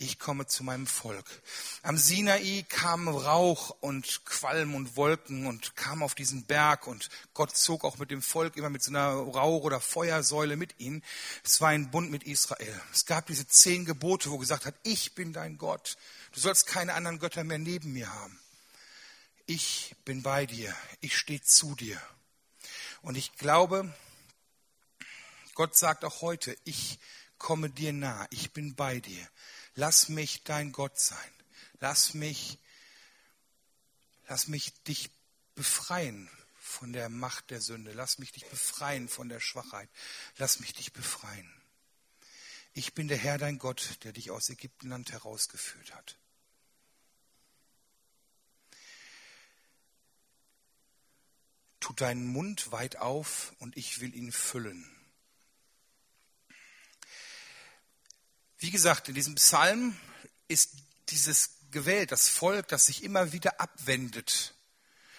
ich 0.00 0.20
komme 0.20 0.46
zu 0.46 0.62
meinem 0.62 0.86
Volk. 0.86 1.26
Am 1.82 1.98
Sinai 1.98 2.64
kam 2.68 3.08
Rauch 3.08 3.70
und 3.80 4.24
Qualm 4.24 4.76
und 4.76 4.96
Wolken 4.96 5.46
und 5.46 5.74
kam 5.74 6.04
auf 6.04 6.14
diesen 6.14 6.44
Berg 6.44 6.86
und 6.86 7.08
Gott 7.34 7.56
zog 7.56 7.84
auch 7.84 7.98
mit 7.98 8.12
dem 8.12 8.22
Volk 8.22 8.56
immer 8.56 8.70
mit 8.70 8.82
so 8.82 8.92
einer 8.92 9.08
Rauch- 9.08 9.64
oder 9.64 9.80
Feuersäule 9.80 10.56
mit 10.56 10.78
ihnen. 10.78 11.02
Es 11.42 11.60
war 11.60 11.70
ein 11.70 11.90
Bund 11.90 12.12
mit 12.12 12.22
Israel. 12.22 12.80
Es 12.92 13.06
gab 13.06 13.26
diese 13.26 13.48
zehn 13.48 13.84
Gebote, 13.84 14.30
wo 14.30 14.38
gesagt 14.38 14.66
hat, 14.66 14.76
ich 14.84 15.16
bin 15.16 15.32
dein 15.32 15.58
Gott. 15.58 15.96
Du 16.32 16.38
sollst 16.38 16.68
keine 16.68 16.94
anderen 16.94 17.18
Götter 17.18 17.42
mehr 17.42 17.58
neben 17.58 17.92
mir 17.92 18.12
haben. 18.12 18.38
Ich 19.50 19.96
bin 20.04 20.22
bei 20.22 20.44
dir. 20.44 20.76
Ich 21.00 21.16
stehe 21.16 21.40
zu 21.40 21.74
dir. 21.74 21.98
Und 23.00 23.16
ich 23.16 23.34
glaube, 23.36 23.90
Gott 25.54 25.74
sagt 25.74 26.04
auch 26.04 26.20
heute, 26.20 26.54
ich 26.64 26.98
komme 27.38 27.70
dir 27.70 27.94
nah. 27.94 28.26
Ich 28.28 28.52
bin 28.52 28.74
bei 28.74 29.00
dir. 29.00 29.26
Lass 29.74 30.10
mich 30.10 30.44
dein 30.44 30.70
Gott 30.70 31.00
sein. 31.00 31.32
Lass 31.80 32.12
mich, 32.12 32.58
lass 34.28 34.48
mich 34.48 34.74
dich 34.82 35.08
befreien 35.54 36.28
von 36.60 36.92
der 36.92 37.08
Macht 37.08 37.48
der 37.48 37.62
Sünde. 37.62 37.92
Lass 37.92 38.18
mich 38.18 38.32
dich 38.32 38.44
befreien 38.44 39.08
von 39.08 39.30
der 39.30 39.40
Schwachheit. 39.40 39.88
Lass 40.36 40.60
mich 40.60 40.74
dich 40.74 40.92
befreien. 40.92 41.50
Ich 42.74 42.92
bin 42.92 43.08
der 43.08 43.16
Herr, 43.16 43.38
dein 43.38 43.56
Gott, 43.56 43.96
der 44.04 44.12
dich 44.12 44.30
aus 44.30 44.50
Ägyptenland 44.50 45.10
herausgeführt 45.10 45.94
hat. 45.94 46.18
Tu 51.80 51.92
deinen 51.92 52.26
Mund 52.26 52.72
weit 52.72 52.96
auf 52.96 53.54
und 53.58 53.76
ich 53.76 54.00
will 54.00 54.14
ihn 54.14 54.32
füllen. 54.32 54.88
Wie 58.58 58.70
gesagt, 58.70 59.08
in 59.08 59.14
diesem 59.14 59.36
Psalm 59.36 59.96
ist 60.48 60.72
dieses 61.10 61.50
gewählt, 61.70 62.12
das 62.12 62.28
Volk, 62.28 62.68
das 62.68 62.86
sich 62.86 63.04
immer 63.04 63.32
wieder 63.32 63.60
abwendet. 63.60 64.54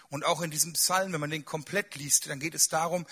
Und 0.09 0.25
auch 0.25 0.41
in 0.41 0.51
diesem 0.51 0.73
Psalm, 0.73 1.13
wenn 1.13 1.21
man 1.21 1.29
den 1.29 1.45
komplett 1.45 1.95
liest, 1.95 2.27
dann 2.27 2.39
geht 2.39 2.55
es 2.55 2.67
darum, 2.67 3.05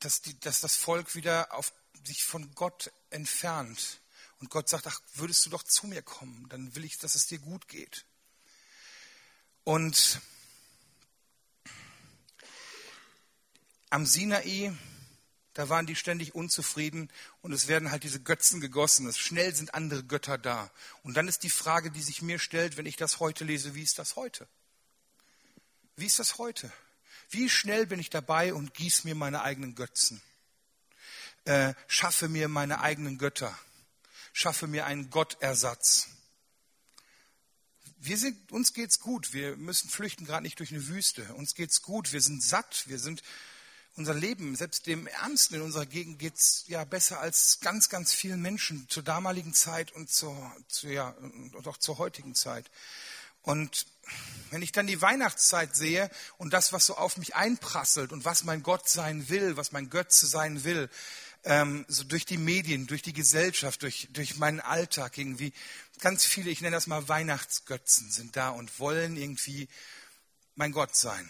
dass, 0.00 0.22
die, 0.22 0.38
dass 0.40 0.60
das 0.60 0.76
Volk 0.76 1.14
wieder 1.14 1.52
auf 1.52 1.72
sich 2.04 2.24
von 2.24 2.54
Gott 2.54 2.90
entfernt. 3.10 4.00
Und 4.40 4.50
Gott 4.50 4.68
sagt, 4.68 4.86
ach, 4.86 5.00
würdest 5.14 5.46
du 5.46 5.50
doch 5.50 5.62
zu 5.62 5.86
mir 5.86 6.02
kommen, 6.02 6.48
dann 6.48 6.74
will 6.74 6.84
ich, 6.84 6.98
dass 6.98 7.14
es 7.14 7.26
dir 7.26 7.38
gut 7.38 7.68
geht. 7.68 8.06
Und 9.64 10.20
am 13.92 14.06
Sinai 14.06 14.72
da 15.54 15.68
waren 15.68 15.86
die 15.86 15.96
ständig 15.96 16.34
unzufrieden 16.34 17.10
und 17.42 17.52
es 17.52 17.68
werden 17.68 17.90
halt 17.90 18.04
diese 18.04 18.20
Götzen 18.20 18.60
gegossen. 18.60 19.12
Schnell 19.12 19.54
sind 19.54 19.74
andere 19.74 20.02
Götter 20.02 20.38
da. 20.38 20.70
Und 21.02 21.14
dann 21.16 21.28
ist 21.28 21.42
die 21.42 21.50
Frage, 21.50 21.90
die 21.90 22.00
sich 22.00 22.22
mir 22.22 22.38
stellt, 22.38 22.76
wenn 22.78 22.86
ich 22.86 22.96
das 22.96 23.20
heute 23.20 23.44
lese, 23.44 23.74
wie 23.74 23.82
ist 23.82 23.98
das 23.98 24.16
heute? 24.16 24.48
Wie 25.96 26.06
ist 26.06 26.18
das 26.18 26.38
heute? 26.38 26.72
Wie 27.28 27.50
schnell 27.50 27.86
bin 27.86 28.00
ich 28.00 28.08
dabei 28.08 28.54
und 28.54 28.72
gieße 28.72 29.06
mir 29.06 29.14
meine 29.14 29.42
eigenen 29.42 29.74
Götzen? 29.74 30.22
Äh, 31.44 31.74
schaffe 31.86 32.28
mir 32.28 32.48
meine 32.48 32.80
eigenen 32.80 33.18
Götter. 33.18 33.56
Schaffe 34.32 34.66
mir 34.66 34.86
einen 34.86 35.10
Gottersatz. 35.10 36.08
Wir 37.98 38.16
sind, 38.16 38.52
uns 38.52 38.72
geht's 38.72 39.00
gut. 39.00 39.34
Wir 39.34 39.56
müssen 39.56 39.90
flüchten 39.90 40.24
gerade 40.24 40.44
nicht 40.44 40.58
durch 40.60 40.72
eine 40.72 40.88
Wüste. 40.88 41.34
Uns 41.34 41.54
geht's 41.54 41.82
gut. 41.82 42.12
Wir 42.12 42.22
sind 42.22 42.42
satt. 42.42 42.84
Wir 42.86 42.98
sind 42.98 43.22
unser 43.96 44.14
Leben, 44.14 44.56
selbst 44.56 44.86
dem 44.86 45.06
Ärmsten 45.06 45.56
in 45.56 45.62
unserer 45.62 45.86
Gegend 45.86 46.18
geht 46.18 46.36
es 46.36 46.64
ja 46.66 46.84
besser 46.84 47.20
als 47.20 47.60
ganz, 47.60 47.88
ganz 47.88 48.12
vielen 48.12 48.40
Menschen 48.40 48.88
zur 48.88 49.02
damaligen 49.02 49.52
Zeit 49.52 49.92
und 49.92 50.10
zur, 50.10 50.34
zu, 50.68 50.88
ja, 50.88 51.08
und 51.08 51.66
auch 51.66 51.76
zur 51.76 51.98
heutigen 51.98 52.34
Zeit. 52.34 52.70
Und 53.42 53.86
wenn 54.50 54.62
ich 54.62 54.72
dann 54.72 54.86
die 54.86 55.02
Weihnachtszeit 55.02 55.74
sehe 55.76 56.10
und 56.38 56.52
das, 56.52 56.72
was 56.72 56.86
so 56.86 56.96
auf 56.96 57.16
mich 57.16 57.34
einprasselt 57.34 58.12
und 58.12 58.24
was 58.24 58.44
mein 58.44 58.62
Gott 58.62 58.88
sein 58.88 59.28
will, 59.28 59.56
was 59.56 59.72
mein 59.72 59.90
Götze 59.90 60.26
sein 60.26 60.64
will, 60.64 60.88
ähm, 61.44 61.84
so 61.88 62.04
durch 62.04 62.24
die 62.24 62.38
Medien, 62.38 62.86
durch 62.86 63.02
die 63.02 63.12
Gesellschaft, 63.12 63.82
durch, 63.82 64.08
durch 64.12 64.36
meinen 64.36 64.60
Alltag 64.60 65.18
irgendwie, 65.18 65.52
ganz 66.00 66.24
viele, 66.24 66.50
ich 66.50 66.60
nenne 66.60 66.76
das 66.76 66.86
mal 66.86 67.08
Weihnachtsgötzen, 67.08 68.10
sind 68.10 68.36
da 68.36 68.50
und 68.50 68.78
wollen 68.78 69.16
irgendwie 69.16 69.68
mein 70.54 70.72
Gott 70.72 70.94
sein. 70.94 71.28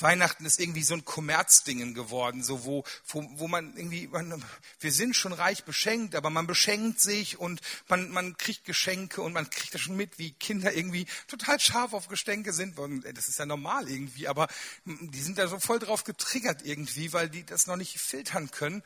Weihnachten 0.00 0.44
ist 0.44 0.60
irgendwie 0.60 0.82
so 0.82 0.94
ein 0.94 1.04
Kommerzdingen 1.04 1.94
geworden, 1.94 2.42
so 2.42 2.64
wo, 2.64 2.84
wo, 3.06 3.28
wo 3.34 3.48
man 3.48 3.76
irgendwie, 3.76 4.06
man, 4.06 4.44
wir 4.80 4.92
sind 4.92 5.16
schon 5.16 5.32
reich 5.32 5.64
beschenkt, 5.64 6.14
aber 6.14 6.30
man 6.30 6.46
beschenkt 6.46 7.00
sich 7.00 7.38
und 7.38 7.60
man, 7.88 8.10
man 8.10 8.36
kriegt 8.36 8.64
Geschenke 8.64 9.22
und 9.22 9.32
man 9.32 9.50
kriegt 9.50 9.74
das 9.74 9.80
schon 9.80 9.96
mit, 9.96 10.18
wie 10.18 10.32
Kinder 10.32 10.72
irgendwie 10.72 11.06
total 11.26 11.58
scharf 11.58 11.92
auf 11.92 12.08
Geschenke 12.08 12.52
sind. 12.52 12.78
Und 12.78 13.02
das 13.16 13.28
ist 13.28 13.38
ja 13.38 13.46
normal 13.46 13.90
irgendwie, 13.90 14.28
aber 14.28 14.48
die 14.84 15.20
sind 15.20 15.38
da 15.38 15.48
so 15.48 15.58
voll 15.58 15.78
drauf 15.78 16.04
getriggert 16.04 16.62
irgendwie, 16.64 17.12
weil 17.12 17.28
die 17.28 17.44
das 17.44 17.66
noch 17.66 17.76
nicht 17.76 17.98
filtern 17.98 18.50
können. 18.50 18.82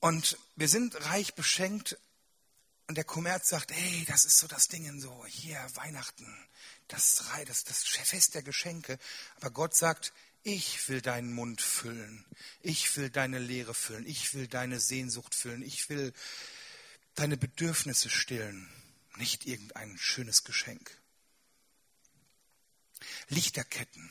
Und 0.00 0.36
wir 0.56 0.68
sind 0.68 0.96
reich 1.06 1.34
beschenkt 1.34 1.96
und 2.88 2.96
der 2.96 3.04
Kommerz 3.04 3.48
sagt, 3.48 3.70
hey, 3.72 4.04
das 4.08 4.24
ist 4.24 4.38
so 4.38 4.48
das 4.48 4.68
Ding 4.68 5.00
so, 5.00 5.24
hier 5.28 5.58
Weihnachten 5.74 6.26
das, 6.92 7.24
das, 7.46 7.64
das 7.64 7.82
Fest 7.82 8.34
der 8.34 8.42
Geschenke. 8.42 8.98
Aber 9.36 9.50
Gott 9.50 9.74
sagt, 9.74 10.12
ich 10.42 10.88
will 10.88 11.00
deinen 11.00 11.32
Mund 11.32 11.60
füllen. 11.60 12.24
Ich 12.60 12.96
will 12.96 13.10
deine 13.10 13.38
Leere 13.38 13.74
füllen. 13.74 14.06
Ich 14.06 14.34
will 14.34 14.48
deine 14.48 14.80
Sehnsucht 14.80 15.34
füllen. 15.34 15.62
Ich 15.62 15.88
will 15.88 16.12
deine 17.14 17.36
Bedürfnisse 17.36 18.10
stillen. 18.10 18.68
Nicht 19.16 19.46
irgendein 19.46 19.96
schönes 19.98 20.44
Geschenk. 20.44 20.98
Lichterketten 23.28 24.10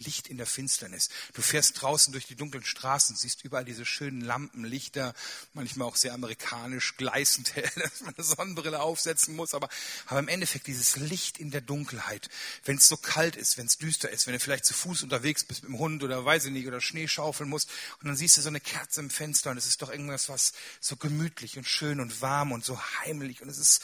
Licht 0.00 0.28
in 0.28 0.38
der 0.38 0.46
Finsternis. 0.46 1.10
Du 1.34 1.42
fährst 1.42 1.80
draußen 1.80 2.12
durch 2.12 2.26
die 2.26 2.34
dunklen 2.34 2.64
Straßen, 2.64 3.16
siehst 3.16 3.44
überall 3.44 3.64
diese 3.64 3.84
schönen 3.84 4.20
Lampen, 4.20 4.64
Lichter, 4.64 5.14
manchmal 5.52 5.88
auch 5.88 5.96
sehr 5.96 6.14
amerikanisch, 6.14 6.96
gleißend 6.96 7.54
hell, 7.54 7.70
dass 7.76 8.00
man 8.00 8.14
eine 8.14 8.24
Sonnenbrille 8.24 8.80
aufsetzen 8.80 9.36
muss. 9.36 9.54
Aber, 9.54 9.68
aber 10.06 10.18
im 10.18 10.28
Endeffekt 10.28 10.66
dieses 10.66 10.96
Licht 10.96 11.38
in 11.38 11.50
der 11.50 11.60
Dunkelheit, 11.60 12.28
wenn 12.64 12.76
es 12.76 12.88
so 12.88 12.96
kalt 12.96 13.36
ist, 13.36 13.58
wenn 13.58 13.66
es 13.66 13.78
düster 13.78 14.10
ist, 14.10 14.26
wenn 14.26 14.34
du 14.34 14.40
vielleicht 14.40 14.64
zu 14.64 14.74
Fuß 14.74 15.02
unterwegs 15.02 15.44
bist 15.44 15.62
mit 15.62 15.72
dem 15.72 15.78
Hund 15.78 16.02
oder 16.02 16.24
weiß 16.24 16.46
ich 16.46 16.52
nicht, 16.52 16.66
oder 16.66 16.80
Schnee 16.80 17.08
schaufeln 17.08 17.50
musst 17.50 17.70
und 18.00 18.08
dann 18.08 18.16
siehst 18.16 18.36
du 18.36 18.40
so 18.40 18.48
eine 18.48 18.60
Kerze 18.60 19.00
im 19.00 19.10
Fenster 19.10 19.50
und 19.50 19.58
es 19.58 19.66
ist 19.66 19.82
doch 19.82 19.90
irgendwas, 19.90 20.28
was 20.28 20.52
so 20.80 20.96
gemütlich 20.96 21.58
und 21.58 21.68
schön 21.68 22.00
und 22.00 22.20
warm 22.20 22.52
und 22.52 22.64
so 22.64 22.80
heimlich 23.00 23.42
und 23.42 23.48
es 23.48 23.58
ist, 23.58 23.82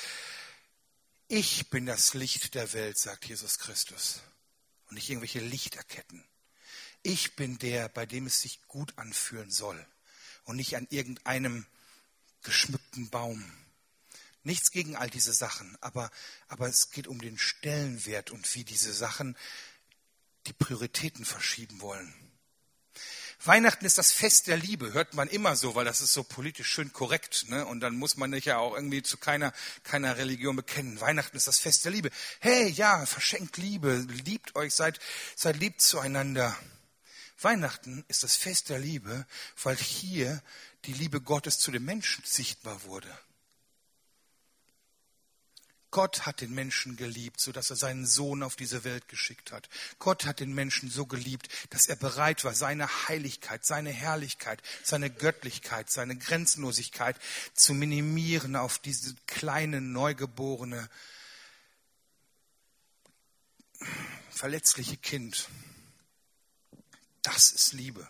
ich 1.28 1.68
bin 1.70 1.87
das 1.87 2.14
Licht 2.14 2.54
der 2.54 2.73
Welt, 2.73 2.99
sagt 2.99 3.26
Jesus 3.26 3.58
Christus 3.58 4.20
und 4.88 4.95
nicht 4.95 5.09
irgendwelche 5.09 5.40
Lichterketten. 5.40 6.25
Ich 7.02 7.37
bin 7.37 7.59
der, 7.59 7.88
bei 7.88 8.07
dem 8.07 8.26
es 8.26 8.40
sich 8.40 8.62
gut 8.66 8.97
anfühlen 8.97 9.50
soll 9.50 9.87
und 10.45 10.57
nicht 10.57 10.76
an 10.76 10.87
irgendeinem 10.90 11.66
geschmückten 12.43 13.11
Baum. 13.11 13.45
Nichts 14.43 14.71
gegen 14.71 14.97
all 14.97 15.11
diese 15.11 15.33
Sachen, 15.33 15.76
aber, 15.81 16.11
aber 16.49 16.69
es 16.69 16.90
geht 16.90 17.09
um 17.09 17.21
den 17.21 17.38
Stellenwert 17.38 18.31
und 18.31 18.55
wie 18.55 18.64
diese 18.64 18.93
Sachen 18.93 19.37
die 20.47 20.52
Prioritäten 20.52 21.25
verschieben 21.25 21.81
wollen. 21.81 22.14
Weihnachten 23.45 23.85
ist 23.85 23.99
das 23.99 24.12
Fest 24.12 24.47
der 24.47 24.57
Liebe, 24.57 24.93
hört 24.93 25.14
man 25.14 25.28
immer 25.28 25.57
so, 25.57 25.75
weil 25.75 25.85
das 25.85 26.00
ist 26.00 26.12
so 26.12 26.25
politisch 26.25 26.69
schön 26.69 26.93
korrekt. 26.93 27.47
Ne? 27.49 27.66
Und 27.66 27.81
dann 27.81 27.97
muss 27.97 28.16
man 28.16 28.33
sich 28.33 28.47
ja 28.47 28.59
auch 28.59 28.75
irgendwie 28.75 29.02
zu 29.02 29.19
keiner, 29.19 29.52
keiner 29.85 30.16
Religion 30.16 30.57
bekennen. 30.57 31.00
Weihnachten 31.00 31.37
ist 31.37 31.47
das 31.47 31.59
Fest 31.59 31.85
der 31.85 31.93
Liebe. 31.93 32.11
Hey, 32.40 32.69
ja, 32.71 33.05
verschenkt 33.07 33.57
Liebe, 33.57 34.07
liebt 34.25 34.57
euch, 34.57 34.75
seid, 34.75 34.99
seid 35.35 35.59
lieb 35.59 35.81
zueinander. 35.81 36.57
Weihnachten 37.40 38.05
ist 38.09 38.23
das 38.23 38.37
Fest 38.37 38.71
der 38.71 38.78
Liebe, 38.78 39.26
weil 39.62 39.76
hier 39.76 40.43
die 40.87 40.95
Liebe 40.95 41.21
Gottes 41.21 41.59
zu 41.59 41.71
den 41.71 41.85
Menschen 41.85 42.25
sichtbar 42.25 42.83
wurde. 42.85 43.09
Gott 45.90 46.26
hat 46.26 46.40
den 46.40 46.52
Menschen 46.52 46.97
geliebt, 46.97 47.40
so 47.40 47.52
dass 47.52 47.71
er 47.71 47.76
seinen 47.76 48.07
Sohn 48.07 48.43
auf 48.43 48.57
diese 48.57 48.85
Welt 48.85 49.09
geschickt 49.09 49.52
hat. 49.52 49.69
Gott 49.99 50.26
hat 50.26 50.40
den 50.40 50.55
Menschen 50.55 50.90
so 50.90 51.07
geliebt, 51.07 51.49
dass 51.71 51.87
er 51.87 51.97
bereit 51.97 52.45
war, 52.45 52.55
seine 52.55 53.09
Heiligkeit, 53.09 53.64
seine 53.64 53.90
Herrlichkeit, 53.90 54.62
seine 54.83 55.11
Göttlichkeit, 55.11 55.90
seine 55.90 56.16
Grenzenlosigkeit 56.16 57.16
zu 57.55 57.73
minimieren 57.73 58.57
auf 58.57 58.78
diese 58.78 59.14
kleine, 59.26 59.81
neugeborene 59.81 60.88
verletzliche 64.31 64.97
Kind. 64.97 65.49
Das 67.23 67.50
ist 67.52 67.73
Liebe. 67.73 68.09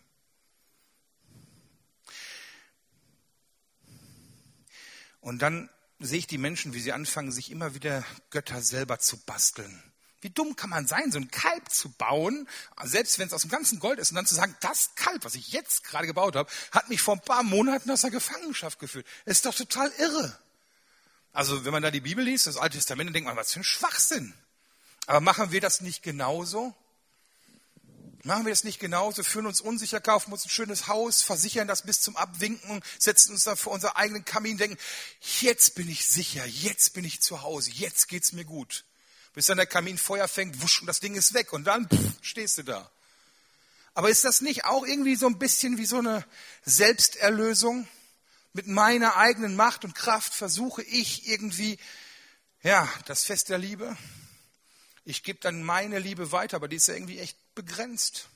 Und 5.20 5.40
dann 5.40 5.68
sehe 5.98 6.18
ich 6.18 6.26
die 6.26 6.38
Menschen, 6.38 6.74
wie 6.74 6.80
sie 6.80 6.92
anfangen, 6.92 7.32
sich 7.32 7.50
immer 7.50 7.74
wieder 7.74 8.04
Götter 8.30 8.60
selber 8.62 8.98
zu 8.98 9.18
basteln. 9.18 9.82
Wie 10.20 10.30
dumm 10.30 10.56
kann 10.56 10.70
man 10.70 10.86
sein, 10.86 11.12
so 11.12 11.18
ein 11.18 11.30
Kalb 11.30 11.70
zu 11.70 11.90
bauen, 11.90 12.48
selbst 12.82 13.18
wenn 13.18 13.28
es 13.28 13.32
aus 13.32 13.42
dem 13.42 13.50
ganzen 13.50 13.78
Gold 13.78 13.98
ist, 13.98 14.10
und 14.10 14.16
dann 14.16 14.26
zu 14.26 14.34
sagen, 14.34 14.56
das 14.60 14.94
Kalb, 14.94 15.24
was 15.24 15.34
ich 15.34 15.52
jetzt 15.52 15.84
gerade 15.84 16.06
gebaut 16.06 16.36
habe, 16.36 16.50
hat 16.72 16.88
mich 16.88 17.02
vor 17.02 17.14
ein 17.14 17.20
paar 17.20 17.42
Monaten 17.42 17.90
aus 17.90 18.00
der 18.00 18.10
Gefangenschaft 18.10 18.78
geführt. 18.78 19.06
Das 19.24 19.38
ist 19.38 19.46
doch 19.46 19.54
total 19.54 19.90
irre. 19.98 20.38
Also 21.32 21.64
wenn 21.64 21.72
man 21.72 21.82
da 21.82 21.90
die 21.90 22.00
Bibel 22.00 22.24
liest, 22.24 22.46
das 22.46 22.56
Alte 22.56 22.78
Testament, 22.78 23.08
dann 23.08 23.14
denkt 23.14 23.28
man, 23.28 23.36
was 23.36 23.52
für 23.52 23.60
ein 23.60 23.64
Schwachsinn. 23.64 24.34
Aber 25.06 25.20
machen 25.20 25.52
wir 25.52 25.60
das 25.60 25.82
nicht 25.82 26.02
genauso? 26.02 26.74
Machen 28.26 28.44
wir 28.44 28.50
das 28.50 28.64
nicht 28.64 28.80
genauso? 28.80 29.22
Fühlen 29.22 29.46
uns 29.46 29.60
unsicher, 29.60 30.00
kaufen 30.00 30.32
uns 30.32 30.44
ein 30.44 30.50
schönes 30.50 30.88
Haus, 30.88 31.22
versichern 31.22 31.68
das 31.68 31.82
bis 31.82 32.00
zum 32.00 32.16
Abwinken, 32.16 32.82
setzen 32.98 33.30
uns 33.32 33.44
da 33.44 33.54
vor 33.54 33.72
unseren 33.72 33.92
eigenen 33.92 34.24
Kamin, 34.24 34.58
denken, 34.58 34.76
jetzt 35.40 35.76
bin 35.76 35.88
ich 35.88 36.04
sicher, 36.08 36.44
jetzt 36.44 36.92
bin 36.92 37.04
ich 37.04 37.20
zu 37.20 37.42
Hause, 37.42 37.70
jetzt 37.70 38.08
geht's 38.08 38.32
mir 38.32 38.44
gut. 38.44 38.84
Bis 39.32 39.46
dann 39.46 39.58
der 39.58 39.66
Kamin 39.66 39.96
Feuer 39.96 40.26
fängt, 40.26 40.60
wusch, 40.60 40.80
und 40.80 40.88
das 40.88 40.98
Ding 40.98 41.14
ist 41.14 41.34
weg 41.34 41.52
und 41.52 41.62
dann 41.68 41.88
pff, 41.88 42.14
stehst 42.20 42.58
du 42.58 42.64
da. 42.64 42.90
Aber 43.94 44.10
ist 44.10 44.24
das 44.24 44.40
nicht 44.40 44.64
auch 44.64 44.84
irgendwie 44.84 45.14
so 45.14 45.28
ein 45.28 45.38
bisschen 45.38 45.78
wie 45.78 45.86
so 45.86 45.98
eine 45.98 46.26
Selbsterlösung? 46.64 47.86
Mit 48.52 48.66
meiner 48.66 49.16
eigenen 49.16 49.54
Macht 49.54 49.84
und 49.84 49.94
Kraft 49.94 50.34
versuche 50.34 50.82
ich 50.82 51.28
irgendwie, 51.28 51.78
ja, 52.64 52.92
das 53.04 53.22
Fest 53.22 53.50
der 53.50 53.58
Liebe, 53.58 53.96
ich 55.04 55.22
gebe 55.22 55.38
dann 55.38 55.62
meine 55.62 56.00
Liebe 56.00 56.32
weiter, 56.32 56.56
aber 56.56 56.66
die 56.66 56.74
ist 56.74 56.88
ja 56.88 56.94
irgendwie 56.94 57.20
echt 57.20 57.38
begrenzt. 57.56 58.28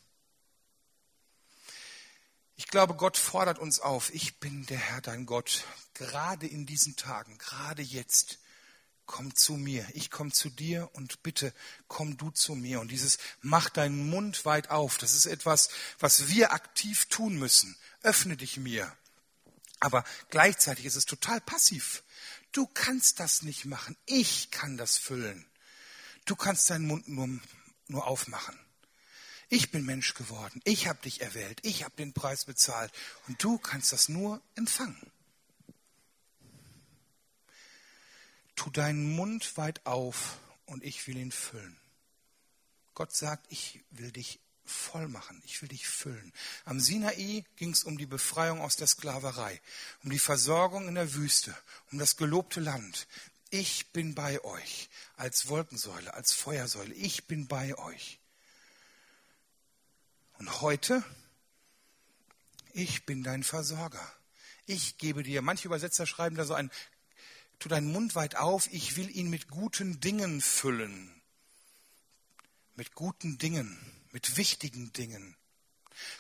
Ich 2.56 2.66
glaube, 2.66 2.94
Gott 2.94 3.16
fordert 3.16 3.60
uns 3.60 3.78
auf. 3.78 4.12
Ich 4.12 4.38
bin 4.40 4.66
der 4.66 4.78
Herr, 4.78 5.00
dein 5.00 5.24
Gott. 5.24 5.64
Gerade 5.94 6.46
in 6.46 6.66
diesen 6.66 6.96
Tagen, 6.96 7.38
gerade 7.38 7.82
jetzt, 7.82 8.38
komm 9.06 9.34
zu 9.34 9.54
mir. 9.54 9.86
Ich 9.94 10.10
komme 10.10 10.30
zu 10.30 10.50
dir 10.50 10.90
und 10.92 11.22
bitte 11.22 11.54
komm 11.88 12.16
du 12.16 12.30
zu 12.30 12.54
mir. 12.54 12.80
Und 12.80 12.90
dieses 12.90 13.18
mach 13.40 13.70
deinen 13.70 14.10
Mund 14.10 14.44
weit 14.44 14.70
auf. 14.70 14.98
Das 14.98 15.14
ist 15.14 15.26
etwas, 15.26 15.70
was 15.98 16.28
wir 16.28 16.52
aktiv 16.52 17.06
tun 17.06 17.38
müssen. 17.38 17.76
Öffne 18.02 18.36
dich 18.36 18.56
mir. 18.56 18.94
Aber 19.80 20.04
gleichzeitig 20.28 20.84
ist 20.84 20.96
es 20.96 21.06
total 21.06 21.40
passiv. 21.40 22.02
Du 22.52 22.66
kannst 22.66 23.20
das 23.20 23.42
nicht 23.42 23.64
machen. 23.64 23.96
Ich 24.06 24.50
kann 24.50 24.76
das 24.76 24.98
füllen. 24.98 25.46
Du 26.26 26.36
kannst 26.36 26.68
deinen 26.68 26.86
Mund 26.86 27.08
nur, 27.08 27.28
nur 27.88 28.06
aufmachen. 28.06 28.58
Ich 29.52 29.73
bin 29.73 29.85
Mensch 29.85 30.14
geworden. 30.14 30.61
Ich 30.64 30.87
habe 30.87 31.02
dich 31.02 31.21
erwählt. 31.21 31.59
Ich 31.62 31.83
habe 31.83 31.95
den 31.97 32.12
Preis 32.12 32.45
bezahlt. 32.45 32.92
Und 33.26 33.42
du 33.42 33.59
kannst 33.59 33.92
das 33.92 34.09
nur 34.09 34.40
empfangen. 34.54 35.11
Tu 38.54 38.71
deinen 38.71 39.16
Mund 39.16 39.57
weit 39.57 39.85
auf 39.87 40.38
und 40.66 40.85
ich 40.85 41.07
will 41.09 41.16
ihn 41.16 41.33
füllen. 41.33 41.76
Gott 42.95 43.14
sagt, 43.14 43.47
ich 43.50 43.80
will 43.90 44.12
dich 44.12 44.38
voll 44.64 45.09
machen, 45.09 45.42
ich 45.45 45.61
will 45.62 45.69
dich 45.69 45.88
füllen. 45.88 46.33
Am 46.64 46.78
Sinai 46.78 47.45
ging 47.57 47.71
es 47.71 47.83
um 47.83 47.99
die 47.99 48.07
Befreiung 48.07 48.61
aus 48.61 48.76
der 48.76 48.87
Sklaverei, 48.87 49.61
um 50.04 50.11
die 50.11 50.19
Versorgung 50.21 50.87
in 50.87 50.95
der 50.95 51.14
Wüste, 51.14 51.57
um 51.90 51.99
das 51.99 52.16
gelobte 52.16 52.61
Land. 52.61 53.09
Ich 53.49 53.90
bin 53.92 54.14
bei 54.14 54.45
euch 54.45 54.90
als 55.16 55.49
Wolkensäule, 55.49 56.14
als 56.14 56.33
Feuersäule. 56.33 56.95
Ich 56.95 57.26
bin 57.26 57.49
bei 57.49 57.76
euch. 57.78 58.19
Und 60.40 60.62
heute, 60.62 61.04
ich 62.73 63.04
bin 63.04 63.23
dein 63.23 63.45
Versorger. 63.45 64.00
Ich 64.64 64.97
gebe 64.97 65.23
dir, 65.23 65.43
manche 65.43 65.69
Übersetzer 65.69 66.06
schreiben 66.06 66.34
da 66.34 66.47
so 66.47 66.54
ein, 66.54 66.71
tu 67.58 67.69
deinen 67.69 67.93
Mund 67.93 68.14
weit 68.14 68.36
auf, 68.36 68.67
ich 68.73 68.97
will 68.97 69.14
ihn 69.14 69.28
mit 69.28 69.49
guten 69.49 70.00
Dingen 70.00 70.41
füllen. 70.41 71.14
Mit 72.75 72.95
guten 72.95 73.36
Dingen, 73.36 73.78
mit 74.12 74.38
wichtigen 74.38 74.95
Dingen. 74.95 75.36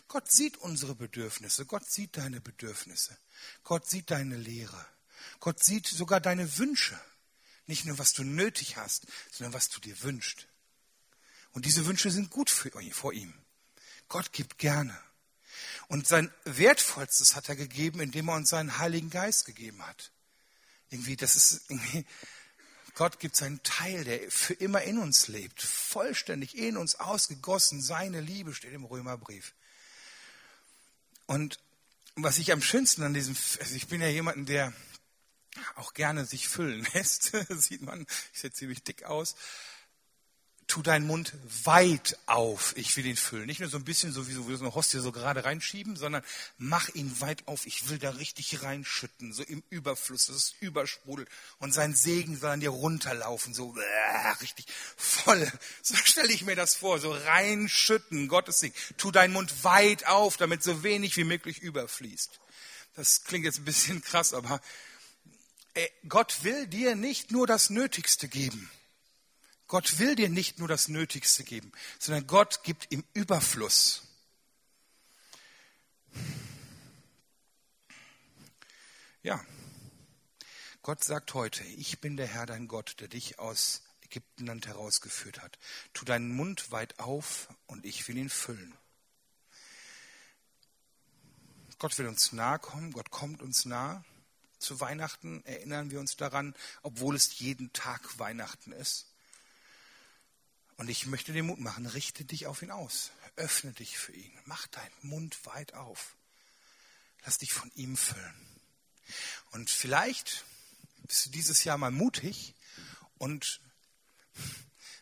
Gott 0.06 0.30
sieht 0.30 0.58
unsere 0.58 0.94
Bedürfnisse, 0.94 1.64
Gott 1.64 1.90
sieht 1.90 2.18
deine 2.18 2.42
Bedürfnisse, 2.42 3.16
Gott 3.64 3.88
sieht 3.88 4.10
deine 4.10 4.36
Lehre, 4.36 4.86
Gott 5.38 5.64
sieht 5.64 5.86
sogar 5.86 6.20
deine 6.20 6.58
Wünsche. 6.58 7.00
Nicht 7.66 7.86
nur, 7.86 7.98
was 7.98 8.12
du 8.12 8.22
nötig 8.22 8.76
hast, 8.76 9.06
sondern 9.30 9.54
was 9.54 9.70
du 9.70 9.80
dir 9.80 10.02
wünschst. 10.02 10.46
Und 11.52 11.64
diese 11.64 11.86
Wünsche 11.86 12.10
sind 12.10 12.28
gut 12.28 12.50
für, 12.50 12.70
vor 12.92 13.14
ihm. 13.14 13.32
Gott 14.10 14.32
gibt 14.32 14.58
gerne. 14.58 14.96
Und 15.88 16.06
sein 16.06 16.30
Wertvollstes 16.44 17.34
hat 17.34 17.48
er 17.48 17.56
gegeben, 17.56 18.00
indem 18.00 18.28
er 18.28 18.34
uns 18.34 18.50
seinen 18.50 18.76
Heiligen 18.78 19.08
Geist 19.08 19.46
gegeben 19.46 19.84
hat. 19.86 20.12
Irgendwie, 20.90 21.16
das 21.16 21.36
ist 21.36 21.70
irgendwie, 21.70 22.04
Gott 22.94 23.20
gibt 23.20 23.36
seinen 23.36 23.62
Teil, 23.62 24.04
der 24.04 24.30
für 24.30 24.54
immer 24.54 24.82
in 24.82 24.98
uns 24.98 25.28
lebt, 25.28 25.62
vollständig 25.62 26.56
in 26.56 26.76
uns 26.76 26.96
ausgegossen. 26.96 27.80
Seine 27.80 28.20
Liebe 28.20 28.52
steht 28.52 28.72
im 28.72 28.84
Römerbrief. 28.84 29.54
Und 31.26 31.58
was 32.16 32.38
ich 32.38 32.52
am 32.52 32.62
schönsten 32.62 33.02
an 33.04 33.14
diesem, 33.14 33.36
also 33.60 33.74
ich 33.74 33.86
bin 33.86 34.00
ja 34.00 34.08
jemanden, 34.08 34.44
der 34.44 34.72
auch 35.76 35.94
gerne 35.94 36.26
sich 36.26 36.48
füllen 36.48 36.86
lässt, 36.94 37.32
sieht 37.48 37.82
man, 37.82 38.06
ich 38.32 38.40
sehe 38.40 38.52
ziemlich 38.52 38.82
dick 38.82 39.04
aus. 39.04 39.36
Tu 40.70 40.82
deinen 40.82 41.08
Mund 41.08 41.32
weit 41.64 42.16
auf, 42.26 42.76
ich 42.76 42.96
will 42.96 43.04
ihn 43.04 43.16
füllen. 43.16 43.46
Nicht 43.46 43.58
nur 43.58 43.68
so 43.68 43.76
ein 43.76 43.82
bisschen, 43.82 44.12
so 44.12 44.28
wie 44.28 44.32
so, 44.32 44.48
wie 44.48 44.54
so 44.54 44.62
eine 44.62 44.72
Hostie 44.72 45.00
so 45.00 45.10
gerade 45.10 45.44
reinschieben, 45.44 45.96
sondern 45.96 46.22
mach 46.58 46.88
ihn 46.90 47.20
weit 47.20 47.48
auf, 47.48 47.66
ich 47.66 47.88
will 47.88 47.98
da 47.98 48.10
richtig 48.10 48.62
reinschütten, 48.62 49.32
so 49.32 49.42
im 49.42 49.64
Überfluss, 49.68 50.26
dass 50.26 50.36
es 50.36 50.54
übersprudelt. 50.60 51.28
Und 51.58 51.74
sein 51.74 51.96
Segen 51.96 52.38
soll 52.38 52.50
an 52.50 52.60
dir 52.60 52.70
runterlaufen, 52.70 53.52
so 53.52 53.74
äh, 53.76 54.28
richtig 54.40 54.66
voll. 54.96 55.50
So 55.82 55.96
stelle 55.96 56.32
ich 56.32 56.44
mir 56.44 56.54
das 56.54 56.76
vor, 56.76 57.00
so 57.00 57.10
reinschütten, 57.10 58.28
Gottes 58.28 58.60
Segen. 58.60 58.74
Tu 58.96 59.10
deinen 59.10 59.32
Mund 59.32 59.64
weit 59.64 60.06
auf, 60.06 60.36
damit 60.36 60.62
so 60.62 60.84
wenig 60.84 61.16
wie 61.16 61.24
möglich 61.24 61.58
überfließt. 61.58 62.38
Das 62.94 63.24
klingt 63.24 63.44
jetzt 63.44 63.58
ein 63.58 63.64
bisschen 63.64 64.02
krass, 64.02 64.32
aber 64.32 64.60
äh, 65.74 65.88
Gott 66.08 66.44
will 66.44 66.68
dir 66.68 66.94
nicht 66.94 67.32
nur 67.32 67.48
das 67.48 67.70
Nötigste 67.70 68.28
geben. 68.28 68.70
Gott 69.70 70.00
will 70.00 70.16
dir 70.16 70.28
nicht 70.28 70.58
nur 70.58 70.66
das 70.66 70.88
Nötigste 70.88 71.44
geben, 71.44 71.70
sondern 72.00 72.26
Gott 72.26 72.64
gibt 72.64 72.90
im 72.90 73.04
Überfluss. 73.14 74.02
Ja, 79.22 79.40
Gott 80.82 81.04
sagt 81.04 81.34
heute, 81.34 81.62
ich 81.62 82.00
bin 82.00 82.16
der 82.16 82.26
Herr 82.26 82.46
dein 82.46 82.66
Gott, 82.66 82.96
der 82.98 83.06
dich 83.06 83.38
aus 83.38 83.82
Ägyptenland 84.00 84.66
herausgeführt 84.66 85.40
hat. 85.40 85.56
Tu 85.92 86.04
deinen 86.04 86.34
Mund 86.34 86.72
weit 86.72 86.98
auf 86.98 87.48
und 87.68 87.86
ich 87.86 88.08
will 88.08 88.16
ihn 88.16 88.28
füllen. 88.28 88.76
Gott 91.78 91.96
will 91.96 92.08
uns 92.08 92.32
nahe 92.32 92.58
kommen, 92.58 92.90
Gott 92.90 93.12
kommt 93.12 93.40
uns 93.40 93.66
nahe. 93.66 94.04
Zu 94.58 94.80
Weihnachten 94.80 95.44
erinnern 95.44 95.92
wir 95.92 96.00
uns 96.00 96.16
daran, 96.16 96.56
obwohl 96.82 97.14
es 97.14 97.38
jeden 97.38 97.72
Tag 97.72 98.18
Weihnachten 98.18 98.72
ist. 98.72 99.09
Und 100.80 100.88
ich 100.88 101.04
möchte 101.04 101.34
dir 101.34 101.42
Mut 101.42 101.60
machen, 101.60 101.84
richte 101.84 102.24
dich 102.24 102.46
auf 102.46 102.62
ihn 102.62 102.70
aus. 102.70 103.10
Öffne 103.36 103.70
dich 103.74 103.98
für 103.98 104.12
ihn. 104.12 104.32
Mach 104.46 104.66
deinen 104.68 104.94
Mund 105.02 105.44
weit 105.44 105.74
auf. 105.74 106.16
Lass 107.22 107.36
dich 107.36 107.52
von 107.52 107.70
ihm 107.74 107.98
füllen. 107.98 108.46
Und 109.50 109.68
vielleicht 109.68 110.46
bist 111.06 111.26
du 111.26 111.30
dieses 111.32 111.64
Jahr 111.64 111.76
mal 111.76 111.90
mutig 111.90 112.54
und 113.18 113.60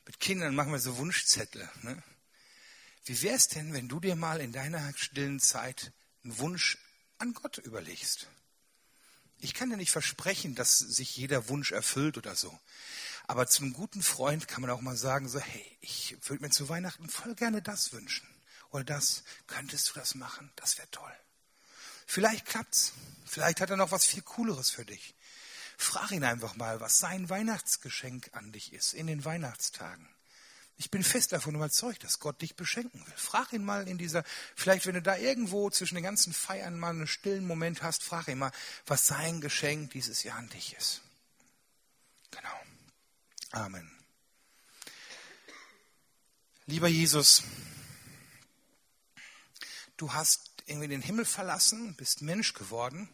mit 0.04 0.18
Kindern 0.18 0.56
machen 0.56 0.72
wir 0.72 0.80
so 0.80 0.96
Wunschzettel. 0.96 1.70
Ne? 1.82 2.02
Wie 3.04 3.22
wäre 3.22 3.36
es 3.36 3.46
denn, 3.46 3.72
wenn 3.72 3.86
du 3.86 4.00
dir 4.00 4.16
mal 4.16 4.40
in 4.40 4.50
deiner 4.50 4.92
stillen 4.96 5.38
Zeit 5.38 5.92
einen 6.24 6.38
Wunsch 6.38 6.76
an 7.18 7.34
Gott 7.34 7.58
überlegst? 7.58 8.26
Ich 9.38 9.54
kann 9.54 9.70
dir 9.70 9.76
nicht 9.76 9.92
versprechen, 9.92 10.56
dass 10.56 10.76
sich 10.76 11.16
jeder 11.16 11.48
Wunsch 11.48 11.70
erfüllt 11.70 12.18
oder 12.18 12.34
so. 12.34 12.58
Aber 13.28 13.46
zum 13.46 13.74
guten 13.74 14.02
Freund 14.02 14.48
kann 14.48 14.62
man 14.62 14.70
auch 14.70 14.80
mal 14.80 14.96
sagen, 14.96 15.28
so, 15.28 15.38
hey, 15.38 15.78
ich 15.82 16.16
würde 16.22 16.42
mir 16.42 16.50
zu 16.50 16.70
Weihnachten 16.70 17.10
voll 17.10 17.34
gerne 17.34 17.60
das 17.60 17.92
wünschen. 17.92 18.26
Oder 18.70 18.84
das, 18.84 19.22
könntest 19.46 19.90
du 19.90 19.94
das 19.94 20.14
machen? 20.14 20.50
Das 20.56 20.78
wäre 20.78 20.90
toll. 20.90 21.12
Vielleicht 22.06 22.46
klappt's. 22.46 22.94
Vielleicht 23.26 23.60
hat 23.60 23.68
er 23.68 23.76
noch 23.76 23.92
was 23.92 24.06
viel 24.06 24.22
Cooleres 24.22 24.70
für 24.70 24.86
dich. 24.86 25.14
Frag 25.76 26.10
ihn 26.10 26.24
einfach 26.24 26.56
mal, 26.56 26.80
was 26.80 26.98
sein 26.98 27.28
Weihnachtsgeschenk 27.28 28.30
an 28.32 28.50
dich 28.50 28.72
ist 28.72 28.94
in 28.94 29.06
den 29.06 29.26
Weihnachtstagen. 29.26 30.08
Ich 30.78 30.90
bin 30.90 31.04
fest 31.04 31.32
davon 31.32 31.54
überzeugt, 31.54 32.04
dass 32.04 32.20
Gott 32.20 32.40
dich 32.40 32.56
beschenken 32.56 33.06
will. 33.06 33.14
Frag 33.16 33.52
ihn 33.52 33.64
mal 33.64 33.86
in 33.86 33.98
dieser, 33.98 34.24
vielleicht 34.56 34.86
wenn 34.86 34.94
du 34.94 35.02
da 35.02 35.18
irgendwo 35.18 35.68
zwischen 35.68 35.96
den 35.96 36.04
ganzen 36.04 36.32
Feiern 36.32 36.78
mal 36.78 36.90
einen 36.90 37.06
stillen 37.06 37.46
Moment 37.46 37.82
hast, 37.82 38.02
frag 38.02 38.28
ihn 38.28 38.38
mal, 38.38 38.52
was 38.86 39.06
sein 39.06 39.42
Geschenk 39.42 39.90
dieses 39.90 40.22
Jahr 40.22 40.38
an 40.38 40.48
dich 40.48 40.74
ist. 40.76 41.02
Genau. 42.30 42.67
Amen. 43.50 43.90
Lieber 46.66 46.88
Jesus, 46.88 47.42
du 49.96 50.12
hast 50.12 50.50
irgendwie 50.66 50.88
den 50.88 51.00
Himmel 51.00 51.24
verlassen, 51.24 51.94
bist 51.94 52.20
Mensch 52.20 52.52
geworden, 52.52 53.08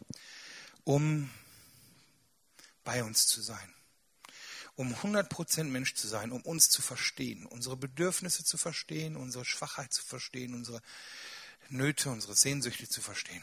um 0.83 1.29
bei 2.83 3.01
uns 3.03 3.27
zu 3.27 3.41
sein. 3.41 3.73
Um 4.75 4.93
100% 4.93 5.63
Mensch 5.63 5.95
zu 5.95 6.05
sein, 6.09 6.33
um 6.33 6.41
uns 6.41 6.69
zu 6.69 6.81
verstehen, 6.81 7.45
unsere 7.45 7.77
Bedürfnisse 7.77 8.43
zu 8.43 8.57
verstehen, 8.57 9.15
unsere 9.15 9.45
Schwachheit 9.45 9.93
zu 9.93 10.03
verstehen, 10.03 10.53
unsere 10.53 10.81
Nöte, 11.69 12.09
unsere 12.09 12.35
Sehnsüchte 12.35 12.89
zu 12.89 13.01
verstehen. 13.01 13.41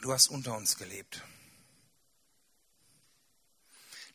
Du 0.00 0.12
hast 0.12 0.26
unter 0.28 0.56
uns 0.56 0.76
gelebt. 0.76 1.22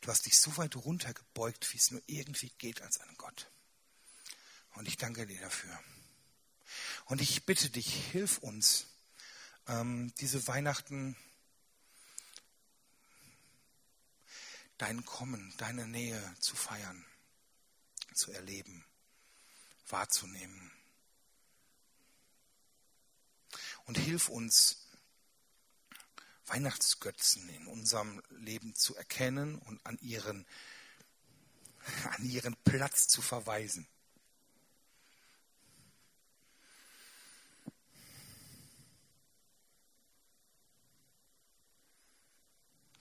Du 0.01 0.09
hast 0.09 0.25
dich 0.25 0.39
so 0.39 0.57
weit 0.57 0.75
runtergebeugt, 0.75 1.71
wie 1.71 1.77
es 1.77 1.91
nur 1.91 2.01
irgendwie 2.07 2.49
geht 2.57 2.81
als 2.81 2.99
ein 2.99 3.15
Gott. 3.17 3.51
Und 4.73 4.87
ich 4.87 4.97
danke 4.97 5.27
dir 5.27 5.39
dafür. 5.39 5.79
Und 7.05 7.21
ich 7.21 7.45
bitte 7.45 7.69
dich, 7.69 8.11
hilf 8.11 8.39
uns, 8.39 8.87
ähm, 9.67 10.13
diese 10.19 10.47
Weihnachten, 10.47 11.15
dein 14.77 15.05
Kommen, 15.05 15.53
deine 15.57 15.87
Nähe 15.87 16.35
zu 16.39 16.55
feiern, 16.55 17.05
zu 18.15 18.31
erleben, 18.31 18.83
wahrzunehmen. 19.87 20.71
Und 23.85 23.99
hilf 23.99 24.29
uns, 24.29 24.80
Weihnachtsgötzen 26.51 27.47
in 27.47 27.67
unserem 27.67 28.21
Leben 28.29 28.75
zu 28.75 28.93
erkennen 28.97 29.57
und 29.59 29.85
an 29.85 29.97
ihren, 30.01 30.45
an 32.09 32.25
ihren 32.25 32.57
Platz 32.65 33.07
zu 33.07 33.21
verweisen. 33.21 33.87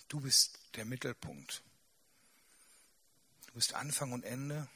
Du 0.07 0.21
bist 0.21 0.59
der 0.77 0.85
Mittelpunkt. 0.85 1.63
Du 3.49 3.55
bist 3.55 3.75
Anfang 3.75 4.13
und 4.13 4.23
Ende. 4.25 4.69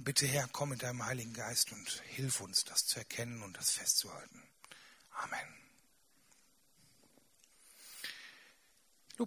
Bitte 0.00 0.26
Herr, 0.26 0.48
komm 0.52 0.68
mit 0.70 0.84
deinem 0.84 1.04
Heiligen 1.04 1.32
Geist 1.32 1.72
und 1.72 2.02
hilf 2.06 2.40
uns, 2.40 2.64
das 2.64 2.86
zu 2.86 3.00
erkennen 3.00 3.42
und 3.42 3.56
das 3.56 3.72
festzuhalten. 3.72 4.42
Amen. 5.10 5.57